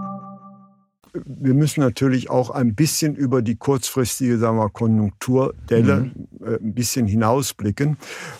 Wir 1.13 1.53
müssen 1.53 1.81
natürlich 1.81 2.29
auch 2.29 2.49
ein 2.49 2.75
bisschen 2.75 3.15
über 3.15 3.41
die 3.41 3.55
kurzfristige 3.55 4.37
sagen 4.37 4.57
wir, 4.57 4.69
Konjunkturdelle 4.69 6.11
mhm. 6.13 6.45
äh, 6.45 6.55
ein 6.55 6.73
bisschen 6.73 7.07
hinausblicken 7.07 7.97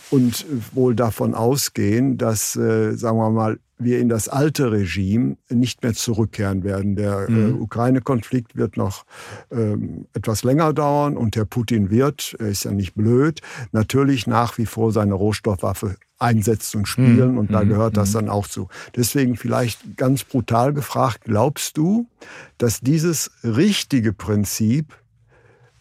und 0.10 0.46
wohl 0.74 0.96
davon 0.96 1.34
ausgehen, 1.34 2.18
dass, 2.18 2.56
äh, 2.56 2.94
sagen 2.94 3.18
wir 3.18 3.30
mal, 3.30 3.60
wir 3.84 4.00
in 4.00 4.10
das 4.10 4.28
alte 4.28 4.72
Regime 4.72 5.38
nicht 5.50 5.84
mehr 5.84 5.94
zurückkehren 5.94 6.64
werden. 6.64 6.96
Der 6.96 7.28
äh, 7.28 7.32
mhm. 7.32 7.50
äh, 7.50 7.60
Ukraine-Konflikt 7.60 8.56
wird 8.56 8.78
noch 8.78 9.06
ähm, 9.52 10.06
etwas 10.14 10.44
länger 10.44 10.74
dauern 10.74 11.18
und 11.18 11.36
Herr 11.36 11.46
Putin 11.46 11.90
wird, 11.90 12.36
er 12.40 12.48
ist 12.48 12.64
ja 12.64 12.72
nicht 12.72 12.94
blöd, 12.94 13.42
natürlich 13.72 14.28
nach 14.28 14.58
wie 14.58 14.66
vor 14.66 14.92
seine 14.92 15.14
Rohstoffwaffe 15.14 15.96
einsetzen 16.22 16.80
und 16.80 16.88
spielen 16.88 17.34
mhm. 17.34 17.38
und 17.38 17.52
da 17.52 17.64
mhm. 17.64 17.70
gehört 17.70 17.98
das 17.98 18.10
mhm. 18.10 18.14
dann 18.14 18.30
auch 18.30 18.48
zu. 18.48 18.70
Deswegen 18.96 19.36
vielleicht 19.36 19.98
ganz 19.98 20.24
brutal 20.24 20.74
gefragt, 20.74 21.22
glaubst 21.26 21.78
du, 21.78 22.08
dass 22.58 22.82
dieses 22.82 23.32
richtige 23.44 24.14
Prinzip 24.14 24.94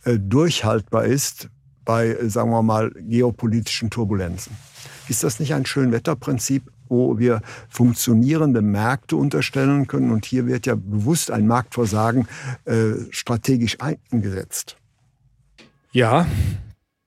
äh, 0.05 0.19
durchhaltbar 0.19 1.05
ist 1.05 1.49
bei, 1.85 2.09
äh, 2.09 2.29
sagen 2.29 2.51
wir 2.51 2.63
mal, 2.63 2.91
geopolitischen 2.97 3.91
Turbulenzen? 3.91 4.57
Ist 5.09 5.25
das 5.25 5.41
nicht 5.41 5.55
ein 5.55 5.67
Schönwetterprinzip 5.67 6.71
wo 6.91 7.19
wir 7.19 7.41
funktionierende 7.69 8.61
Märkte 8.63 9.17
unterstellen 9.17 9.87
können. 9.87 10.11
Und 10.11 10.27
hier 10.27 10.47
wird 10.47 10.67
ja 10.67 10.75
bewusst 10.75 11.31
ein 11.31 11.47
Marktversagen 11.47 12.27
äh, 12.65 12.95
strategisch 13.11 13.79
eingesetzt. 13.81 14.77
Ja, 15.93 16.27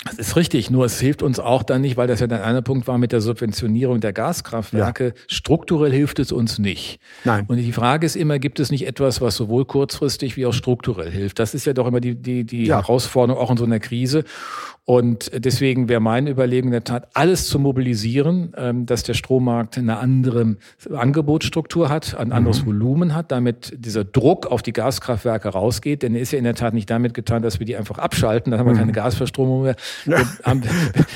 das 0.05 0.15
ist 0.15 0.35
richtig, 0.35 0.69
nur 0.69 0.85
es 0.85 0.99
hilft 0.99 1.23
uns 1.23 1.39
auch 1.39 1.63
dann 1.63 1.81
nicht, 1.81 1.95
weil 1.95 2.07
das 2.07 2.19
ja 2.19 2.27
dann 2.27 2.41
einer 2.41 2.61
Punkt 2.61 2.87
war 2.87 2.97
mit 2.97 3.11
der 3.11 3.21
Subventionierung 3.21 4.01
der 4.01 4.11
Gaskraftwerke. 4.11 5.05
Ja. 5.05 5.13
Strukturell 5.27 5.91
hilft 5.91 6.19
es 6.19 6.31
uns 6.31 6.59
nicht. 6.59 6.99
Nein. 7.23 7.45
Und 7.47 7.57
die 7.57 7.71
Frage 7.71 8.05
ist 8.05 8.15
immer, 8.15 8.37
gibt 8.39 8.59
es 8.59 8.69
nicht 8.69 8.85
etwas, 8.85 9.21
was 9.21 9.35
sowohl 9.35 9.65
kurzfristig 9.65 10.35
wie 10.35 10.45
auch 10.45 10.53
strukturell 10.53 11.09
hilft? 11.09 11.39
Das 11.39 11.53
ist 11.53 11.65
ja 11.65 11.73
doch 11.73 11.87
immer 11.87 12.01
die, 12.01 12.15
die, 12.15 12.43
die 12.43 12.65
ja. 12.65 12.81
Herausforderung 12.81 13.41
auch 13.41 13.51
in 13.51 13.57
so 13.57 13.63
einer 13.63 13.79
Krise. 13.79 14.25
Und 14.85 15.31
deswegen 15.33 15.87
wäre 15.87 16.01
meine 16.01 16.29
Überlegung 16.29 16.67
in 16.67 16.73
der 16.73 16.83
Tat, 16.83 17.07
alles 17.13 17.47
zu 17.47 17.57
mobilisieren, 17.57 18.53
ähm, 18.57 18.85
dass 18.85 19.03
der 19.03 19.13
Strommarkt 19.13 19.77
eine 19.77 19.97
andere 19.97 20.57
Angebotsstruktur 20.93 21.87
hat, 21.87 22.17
ein 22.17 22.33
anderes 22.33 22.63
mhm. 22.63 22.67
Volumen 22.67 23.15
hat, 23.15 23.31
damit 23.31 23.73
dieser 23.77 24.03
Druck 24.03 24.45
auf 24.45 24.61
die 24.61 24.73
Gaskraftwerke 24.73 25.47
rausgeht. 25.47 26.03
Denn 26.03 26.15
er 26.15 26.21
ist 26.21 26.33
ja 26.33 26.37
in 26.37 26.43
der 26.43 26.55
Tat 26.55 26.73
nicht 26.73 26.89
damit 26.89 27.13
getan, 27.13 27.41
dass 27.41 27.59
wir 27.59 27.65
die 27.65 27.77
einfach 27.77 27.97
abschalten, 27.97 28.51
dann 28.51 28.59
haben 28.59 28.67
wir 28.67 28.73
mhm. 28.73 28.79
keine 28.79 28.91
Gasverstromung 28.91 29.63
mehr. 29.63 29.75
Wir, 30.05 30.25
haben, 30.43 30.61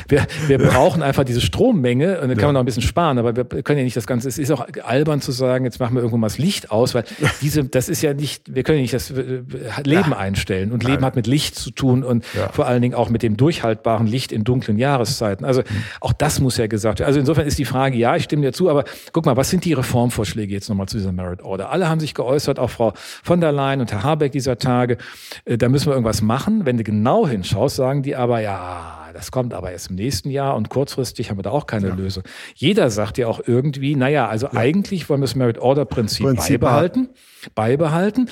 wir, 0.07 0.25
wir 0.47 0.57
brauchen 0.59 1.03
einfach 1.03 1.23
diese 1.23 1.41
Strommenge 1.41 2.21
und 2.21 2.29
dann 2.29 2.37
kann 2.37 2.47
man 2.47 2.53
noch 2.53 2.61
ein 2.61 2.65
bisschen 2.65 2.81
sparen, 2.81 3.17
aber 3.17 3.35
wir 3.35 3.43
können 3.45 3.79
ja 3.79 3.83
nicht 3.83 3.97
das 3.97 4.07
Ganze, 4.07 4.27
es 4.27 4.37
ist 4.37 4.51
auch 4.51 4.65
albern 4.83 5.21
zu 5.21 5.31
sagen, 5.31 5.65
jetzt 5.65 5.79
machen 5.79 5.95
wir 5.95 5.99
irgendwo 5.99 6.17
mal 6.17 6.27
das 6.27 6.37
Licht 6.37 6.71
aus, 6.71 6.95
weil 6.95 7.03
diese, 7.41 7.65
das 7.65 7.89
ist 7.89 8.01
ja 8.01 8.13
nicht, 8.13 8.53
wir 8.53 8.63
können 8.63 8.77
ja 8.77 8.81
nicht 8.83 8.93
das 8.93 9.11
äh, 9.11 9.41
Leben 9.83 10.13
einstellen 10.13 10.71
und 10.71 10.83
Leben 10.83 11.03
hat 11.03 11.15
mit 11.15 11.27
Licht 11.27 11.55
zu 11.55 11.71
tun 11.71 12.03
und 12.03 12.25
vor 12.25 12.65
allen 12.65 12.81
Dingen 12.81 12.95
auch 12.95 13.09
mit 13.09 13.23
dem 13.23 13.37
Durch 13.37 13.56
durchhaltbaren 13.57 14.07
Licht 14.07 14.31
in 14.31 14.43
dunklen 14.43 14.77
Jahreszeiten. 14.77 15.45
Also 15.45 15.63
auch 16.01 16.13
das 16.13 16.39
muss 16.39 16.57
ja 16.57 16.67
gesagt 16.67 16.99
werden. 16.99 17.07
Also 17.07 17.19
insofern 17.19 17.47
ist 17.47 17.57
die 17.57 17.65
Frage, 17.65 17.97
ja, 17.97 18.15
ich 18.15 18.23
stimme 18.23 18.43
dir 18.43 18.53
zu, 18.53 18.69
aber 18.69 18.83
guck 19.11 19.25
mal, 19.25 19.35
was 19.37 19.49
sind 19.49 19.65
die 19.65 19.73
Reformvorschläge 19.73 20.53
jetzt 20.53 20.69
nochmal 20.69 20.87
zu 20.87 20.97
dieser 20.97 21.11
Merit 21.11 21.41
Order? 21.41 21.71
Alle 21.71 21.89
haben 21.89 21.99
sich 21.99 22.13
geäußert, 22.13 22.59
auch 22.59 22.69
Frau 22.69 22.93
von 22.95 23.41
der 23.41 23.51
Leyen 23.51 23.81
und 23.81 23.91
Herr 23.91 24.03
Habeck 24.03 24.31
dieser 24.31 24.57
Tage. 24.57 24.97
Äh, 25.45 25.57
da 25.57 25.69
müssen 25.69 25.87
wir 25.87 25.93
irgendwas 25.93 26.21
machen. 26.21 26.65
Wenn 26.65 26.77
du 26.77 26.83
genau 26.83 27.27
hinschaust, 27.27 27.75
sagen 27.75 28.03
die 28.03 28.15
aber, 28.15 28.39
ja, 28.39 29.09
das 29.13 29.31
kommt 29.31 29.53
aber 29.53 29.71
erst 29.71 29.89
im 29.89 29.95
nächsten 29.95 30.29
Jahr 30.29 30.55
und 30.55 30.69
kurzfristig 30.69 31.29
haben 31.31 31.39
wir 31.39 31.43
da 31.43 31.49
auch 31.49 31.65
keine 31.65 31.89
ja. 31.89 31.95
Lösung. 31.95 32.23
Jeder 32.53 32.91
sagt 32.91 33.17
ja 33.17 33.27
auch 33.27 33.41
irgendwie, 33.45 33.95
naja, 33.95 34.27
also 34.27 34.47
ja. 34.47 34.53
eigentlich 34.53 35.09
wollen 35.09 35.21
wir 35.21 35.25
das 35.25 35.35
Merit 35.35 35.57
Order 35.57 35.85
Prinzip, 35.85 36.25
Prinzip 36.25 36.61
beibehalten, 36.61 37.09
beibehalten. 37.55 38.29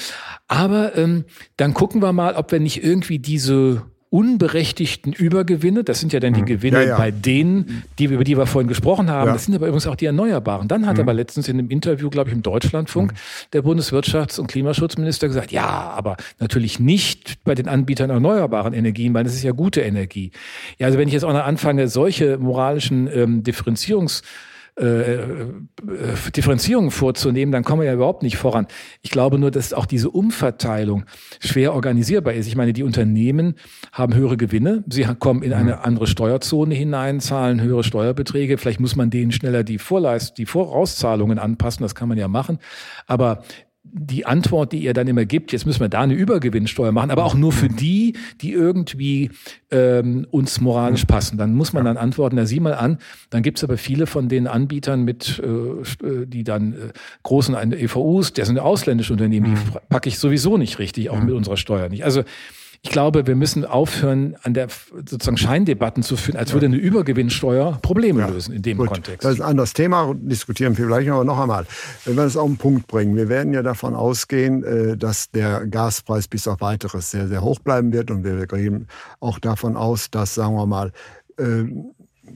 Aber 0.47 0.95
ähm, 0.95 1.25
dann 1.57 1.73
gucken 1.73 2.01
wir 2.01 2.13
mal, 2.13 2.35
ob 2.35 2.51
wir 2.51 2.59
nicht 2.59 2.83
irgendwie 2.83 3.17
diese 3.17 3.83
unberechtigten 4.09 5.13
Übergewinne, 5.13 5.83
das 5.83 5.99
sind 5.99 6.13
ja 6.13 6.19
dann 6.19 6.33
die 6.33 6.41
mhm. 6.41 6.45
Gewinne 6.45 6.81
ja, 6.83 6.89
ja. 6.89 6.97
bei 6.97 7.11
denen, 7.11 7.83
die, 7.99 8.05
über 8.05 8.23
die 8.23 8.37
wir 8.37 8.45
vorhin 8.45 8.67
gesprochen 8.67 9.09
haben, 9.09 9.27
ja. 9.27 9.33
das 9.33 9.45
sind 9.45 9.55
aber 9.55 9.67
übrigens 9.67 9.87
auch 9.87 9.95
die 9.95 10.05
Erneuerbaren. 10.05 10.67
Dann 10.67 10.85
hat 10.85 10.95
mhm. 10.95 11.01
aber 11.01 11.13
letztens 11.13 11.47
in 11.49 11.59
einem 11.59 11.69
Interview, 11.69 12.09
glaube 12.09 12.29
ich, 12.29 12.35
im 12.35 12.41
Deutschlandfunk, 12.41 13.11
mhm. 13.11 13.17
der 13.53 13.63
Bundeswirtschafts- 13.63 14.39
und 14.39 14.47
Klimaschutzminister 14.47 15.27
gesagt, 15.27 15.51
ja, 15.51 15.67
aber 15.67 16.17
natürlich 16.39 16.79
nicht 16.79 17.43
bei 17.43 17.55
den 17.55 17.67
Anbietern 17.67 18.09
erneuerbaren 18.09 18.73
Energien, 18.73 19.13
weil 19.13 19.23
das 19.23 19.33
ist 19.33 19.43
ja 19.43 19.51
gute 19.51 19.81
Energie. 19.81 20.31
Ja, 20.77 20.87
also 20.87 20.97
wenn 20.97 21.07
ich 21.07 21.13
jetzt 21.13 21.25
auch 21.25 21.33
noch 21.33 21.45
anfange, 21.45 21.87
solche 21.87 22.37
moralischen 22.37 23.09
ähm, 23.13 23.43
Differenzierungs- 23.43 24.21
äh, 24.77 25.13
äh, 25.13 25.25
Differenzierungen 26.35 26.91
vorzunehmen, 26.91 27.53
dann 27.53 27.63
kommen 27.63 27.81
wir 27.81 27.87
ja 27.87 27.93
überhaupt 27.93 28.23
nicht 28.23 28.35
voran. 28.35 28.67
Ich 29.01 29.09
glaube 29.09 29.39
nur, 29.39 29.49
dass 29.49 29.71
auch 29.71 29.85
diese 29.85 30.09
Umverteilung 30.09 31.05
schwer 31.39 31.73
organisierbar 31.73 32.33
ist. 32.33 32.47
Ich 32.47 32.57
meine, 32.57 32.73
die 32.73 32.83
Unternehmen 32.83 33.55
haben 33.93 34.13
höhere 34.15 34.35
Gewinne, 34.35 34.83
sie 34.89 35.05
kommen 35.17 35.43
in 35.43 35.53
eine 35.53 35.75
mhm. 35.75 35.81
andere 35.81 36.07
Steuerzone 36.07 36.75
hinein, 36.75 37.21
zahlen 37.21 37.61
höhere 37.61 37.85
Steuerbeträge. 37.85 38.57
Vielleicht 38.57 38.81
muss 38.81 38.97
man 38.97 39.09
denen 39.09 39.31
schneller 39.31 39.63
die 39.63 39.77
Vorleist, 39.77 40.37
die 40.37 40.45
Vorauszahlungen 40.45 41.39
anpassen, 41.39 41.83
das 41.83 41.95
kann 41.95 42.09
man 42.09 42.17
ja 42.17 42.27
machen. 42.27 42.59
Aber 43.07 43.43
die 43.97 44.25
Antwort, 44.25 44.73
die 44.73 44.79
ihr 44.79 44.93
dann 44.93 45.07
immer 45.07 45.23
gibt, 45.23 45.53
jetzt 45.53 45.65
müssen 45.65 45.79
wir 45.79 45.87
da 45.87 46.01
eine 46.01 46.15
Übergewinnsteuer 46.15 46.91
machen, 46.91 47.11
aber 47.11 47.23
auch 47.23 47.33
nur 47.33 47.53
für 47.53 47.69
die, 47.69 48.17
die 48.41 48.51
irgendwie 48.51 49.31
ähm, 49.71 50.27
uns 50.31 50.59
moralisch 50.59 51.05
passen. 51.05 51.37
Dann 51.37 51.55
muss 51.55 51.71
man 51.71 51.85
dann 51.85 51.95
antworten, 51.95 52.35
na 52.35 52.45
sieh 52.45 52.59
mal 52.59 52.73
an, 52.73 52.97
dann 53.29 53.41
gibt's 53.41 53.63
aber 53.63 53.77
viele 53.77 54.05
von 54.05 54.27
den 54.27 54.47
Anbietern 54.47 55.03
mit, 55.03 55.41
äh, 55.41 56.05
äh 56.05 56.25
die 56.25 56.43
dann 56.43 56.73
äh, 56.73 56.75
großen 57.23 57.55
EVUs, 57.71 58.33
der 58.33 58.45
sind 58.45 58.59
ausländische 58.59 59.13
Unternehmen, 59.13 59.45
die 59.45 59.51
mhm. 59.51 59.79
packe 59.87 60.09
ich 60.09 60.19
sowieso 60.19 60.57
nicht 60.57 60.77
richtig, 60.79 61.09
auch 61.09 61.21
mit 61.21 61.33
unserer 61.33 61.55
Steuer 61.55 61.87
nicht. 61.87 62.03
Also 62.03 62.23
ich 62.85 62.91
glaube, 62.91 63.25
wir 63.25 63.35
müssen 63.35 63.65
aufhören, 63.65 64.35
an 64.43 64.53
der 64.53 64.67
sozusagen 64.91 65.37
Scheindebatten 65.37 66.03
zu 66.03 66.17
führen, 66.17 66.37
als 66.37 66.53
würde 66.53 66.67
eine 66.67 66.75
Übergewinnsteuer 66.75 67.79
Probleme 67.81 68.19
ja. 68.19 68.27
lösen 68.27 68.53
in 68.53 68.61
dem 68.61 68.77
Gut. 68.77 68.89
Kontext. 68.89 69.25
Das 69.25 69.33
ist 69.33 69.41
ein 69.41 69.47
anderes 69.47 69.73
Thema, 69.73 70.13
diskutieren 70.15 70.77
wir 70.77 70.85
vielleicht 70.85 71.09
aber 71.09 71.23
noch 71.23 71.39
einmal. 71.39 71.65
Wenn 72.05 72.15
wir 72.15 72.23
das 72.25 72.37
auf 72.37 72.45
den 72.45 72.57
Punkt 72.57 72.85
bringen, 72.85 73.15
wir 73.15 73.27
werden 73.27 73.53
ja 73.53 73.63
davon 73.63 73.95
ausgehen, 73.95 74.63
äh, 74.63 74.95
dass 74.95 75.31
der 75.31 75.65
Gaspreis 75.65 76.27
bis 76.27 76.47
auf 76.47 76.61
weiteres 76.61 77.09
sehr, 77.09 77.27
sehr 77.27 77.41
hoch 77.41 77.57
bleiben 77.57 77.91
wird 77.91 78.11
und 78.11 78.23
wir 78.23 78.45
gehen 78.45 78.87
auch 79.19 79.39
davon 79.39 79.77
aus, 79.77 80.11
dass, 80.11 80.35
sagen 80.35 80.53
wir 80.53 80.67
mal, 80.67 80.91
äh, 81.39 81.63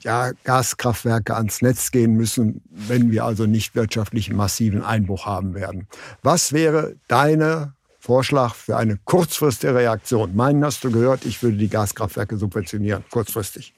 ja, 0.02 0.32
Gaskraftwerke 0.46 1.36
ans 1.36 1.62
Netz 1.62 1.92
gehen 1.92 2.16
müssen, 2.16 2.64
wenn 2.72 3.12
wir 3.12 3.24
also 3.24 3.46
nicht 3.46 3.76
wirtschaftlich 3.76 4.34
massiven 4.34 4.82
Einbruch 4.82 5.28
haben 5.28 5.54
werden. 5.54 5.88
Was 6.24 6.54
wäre 6.54 6.96
deine 7.08 7.74
Vorschlag 8.10 8.56
für 8.56 8.76
eine 8.76 8.98
kurzfristige 9.06 9.76
Reaktion. 9.76 10.36
Meinen 10.36 10.66
hast 10.66 10.84
du 10.84 10.90
gehört, 10.90 11.28
ich 11.28 11.44
würde 11.44 11.58
die 11.58 11.70
Gaskraftwerke 11.70 12.38
subventionieren, 12.38 13.04
kurzfristig. 13.12 13.76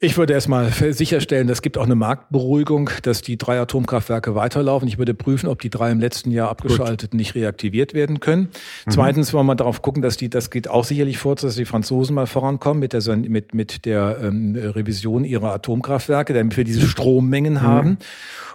Ich 0.00 0.16
würde 0.16 0.32
erstmal 0.32 0.70
sicherstellen, 0.70 1.48
es 1.48 1.60
gibt 1.60 1.76
auch 1.76 1.82
eine 1.82 1.96
Marktberuhigung, 1.96 2.88
dass 3.02 3.20
die 3.20 3.36
drei 3.36 3.58
Atomkraftwerke 3.58 4.36
weiterlaufen. 4.36 4.86
Ich 4.86 4.96
würde 4.96 5.12
prüfen, 5.12 5.48
ob 5.48 5.60
die 5.60 5.70
drei 5.70 5.90
im 5.90 5.98
letzten 5.98 6.30
Jahr 6.30 6.50
abgeschalteten 6.50 7.16
nicht 7.16 7.34
reaktiviert 7.34 7.94
werden 7.94 8.20
können. 8.20 8.42
Mhm. 8.86 8.90
Zweitens 8.92 9.32
wollen 9.32 9.46
wir 9.46 9.56
darauf 9.56 9.82
gucken, 9.82 10.00
dass 10.00 10.16
die, 10.16 10.30
das 10.30 10.50
geht 10.50 10.70
auch 10.70 10.84
sicherlich 10.84 11.18
vor, 11.18 11.34
dass 11.34 11.56
die 11.56 11.64
Franzosen 11.64 12.14
mal 12.14 12.28
vorankommen 12.28 12.78
mit 12.78 12.92
der, 12.92 13.16
mit, 13.16 13.54
mit 13.54 13.86
der 13.86 14.18
ähm, 14.22 14.54
Revision 14.54 15.24
ihrer 15.24 15.52
Atomkraftwerke, 15.52 16.32
damit 16.32 16.56
wir 16.56 16.62
diese 16.62 16.86
Strommengen 16.86 17.54
mhm. 17.54 17.62
haben. 17.62 17.98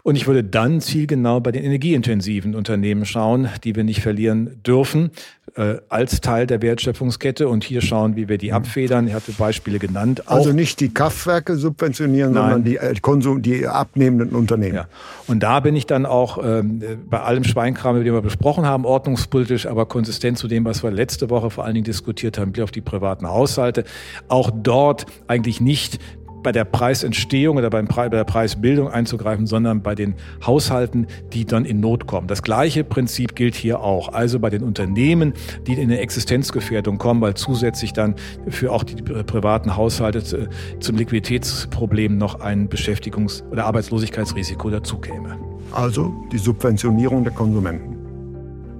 Und 0.03 0.15
ich 0.15 0.27
würde 0.27 0.45
dann 0.45 0.79
zielgenau 0.79 1.41
bei 1.41 1.51
den 1.51 1.65
energieintensiven 1.65 2.55
Unternehmen 2.55 3.05
schauen, 3.05 3.49
die 3.65 3.75
wir 3.75 3.83
nicht 3.83 4.01
verlieren 4.01 4.61
dürfen, 4.65 5.11
äh, 5.55 5.75
als 5.89 6.21
Teil 6.21 6.47
der 6.47 6.61
Wertschöpfungskette 6.61 7.47
und 7.47 7.63
hier 7.63 7.81
schauen, 7.81 8.15
wie 8.15 8.27
wir 8.27 8.37
die 8.37 8.53
abfedern. 8.53 9.07
Ich 9.07 9.13
hatte 9.13 9.31
Beispiele 9.33 9.79
genannt. 9.79 10.23
also 10.25 10.51
nicht 10.51 10.79
die 10.79 10.93
Kraftwerke 10.93 11.55
subventionieren, 11.55 12.33
Nein. 12.33 12.41
sondern 12.41 12.63
die, 12.63 12.77
äh, 12.77 12.95
Konsum, 13.01 13.41
die 13.41 13.67
abnehmenden 13.67 14.35
Unternehmen. 14.35 14.75
Ja. 14.75 14.87
Und 15.27 15.43
da 15.43 15.59
bin 15.59 15.75
ich 15.75 15.85
dann 15.85 16.05
auch 16.05 16.43
ähm, 16.43 16.81
bei 17.09 17.19
allem 17.21 17.43
Schweinkram, 17.43 17.95
über 17.95 18.03
den 18.03 18.13
wir 18.13 18.21
besprochen 18.21 18.65
haben, 18.65 18.85
ordnungspolitisch, 18.85 19.67
aber 19.67 19.85
konsistent 19.85 20.37
zu 20.37 20.47
dem, 20.47 20.65
was 20.65 20.83
wir 20.83 20.91
letzte 20.91 21.29
Woche 21.29 21.49
vor 21.49 21.65
allen 21.65 21.75
Dingen 21.75 21.85
diskutiert 21.85 22.37
haben, 22.37 22.51
Blick 22.51 22.63
auf 22.63 22.71
die 22.71 22.81
privaten 22.81 23.27
Haushalte. 23.27 23.83
Auch 24.27 24.51
dort 24.51 25.05
eigentlich 25.27 25.61
nicht 25.61 25.99
bei 26.43 26.51
der 26.51 26.65
Preisentstehung 26.65 27.57
oder 27.57 27.69
beim 27.69 27.87
bei 27.87 28.09
der 28.09 28.23
Preisbildung 28.23 28.89
einzugreifen, 28.89 29.47
sondern 29.47 29.81
bei 29.81 29.95
den 29.95 30.15
Haushalten, 30.45 31.07
die 31.31 31.45
dann 31.45 31.65
in 31.65 31.79
Not 31.79 32.07
kommen. 32.07 32.27
Das 32.27 32.41
gleiche 32.41 32.83
Prinzip 32.83 33.35
gilt 33.35 33.55
hier 33.55 33.79
auch. 33.79 34.09
Also 34.09 34.39
bei 34.39 34.49
den 34.49 34.63
Unternehmen, 34.63 35.33
die 35.67 35.73
in 35.73 35.81
eine 35.81 35.99
Existenzgefährdung 35.99 36.97
kommen, 36.97 37.21
weil 37.21 37.35
zusätzlich 37.35 37.93
dann 37.93 38.15
für 38.47 38.71
auch 38.71 38.83
die 38.83 39.01
privaten 39.01 39.75
Haushalte 39.75 40.49
zum 40.79 40.97
Liquiditätsproblem 40.97 42.17
noch 42.17 42.41
ein 42.41 42.69
Beschäftigungs- 42.69 43.43
oder 43.49 43.65
Arbeitslosigkeitsrisiko 43.65 44.69
dazukäme. 44.69 45.37
Also 45.71 46.13
die 46.31 46.37
Subventionierung 46.37 47.23
der 47.23 47.33
Konsumenten. 47.33 47.93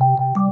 you 0.00 0.43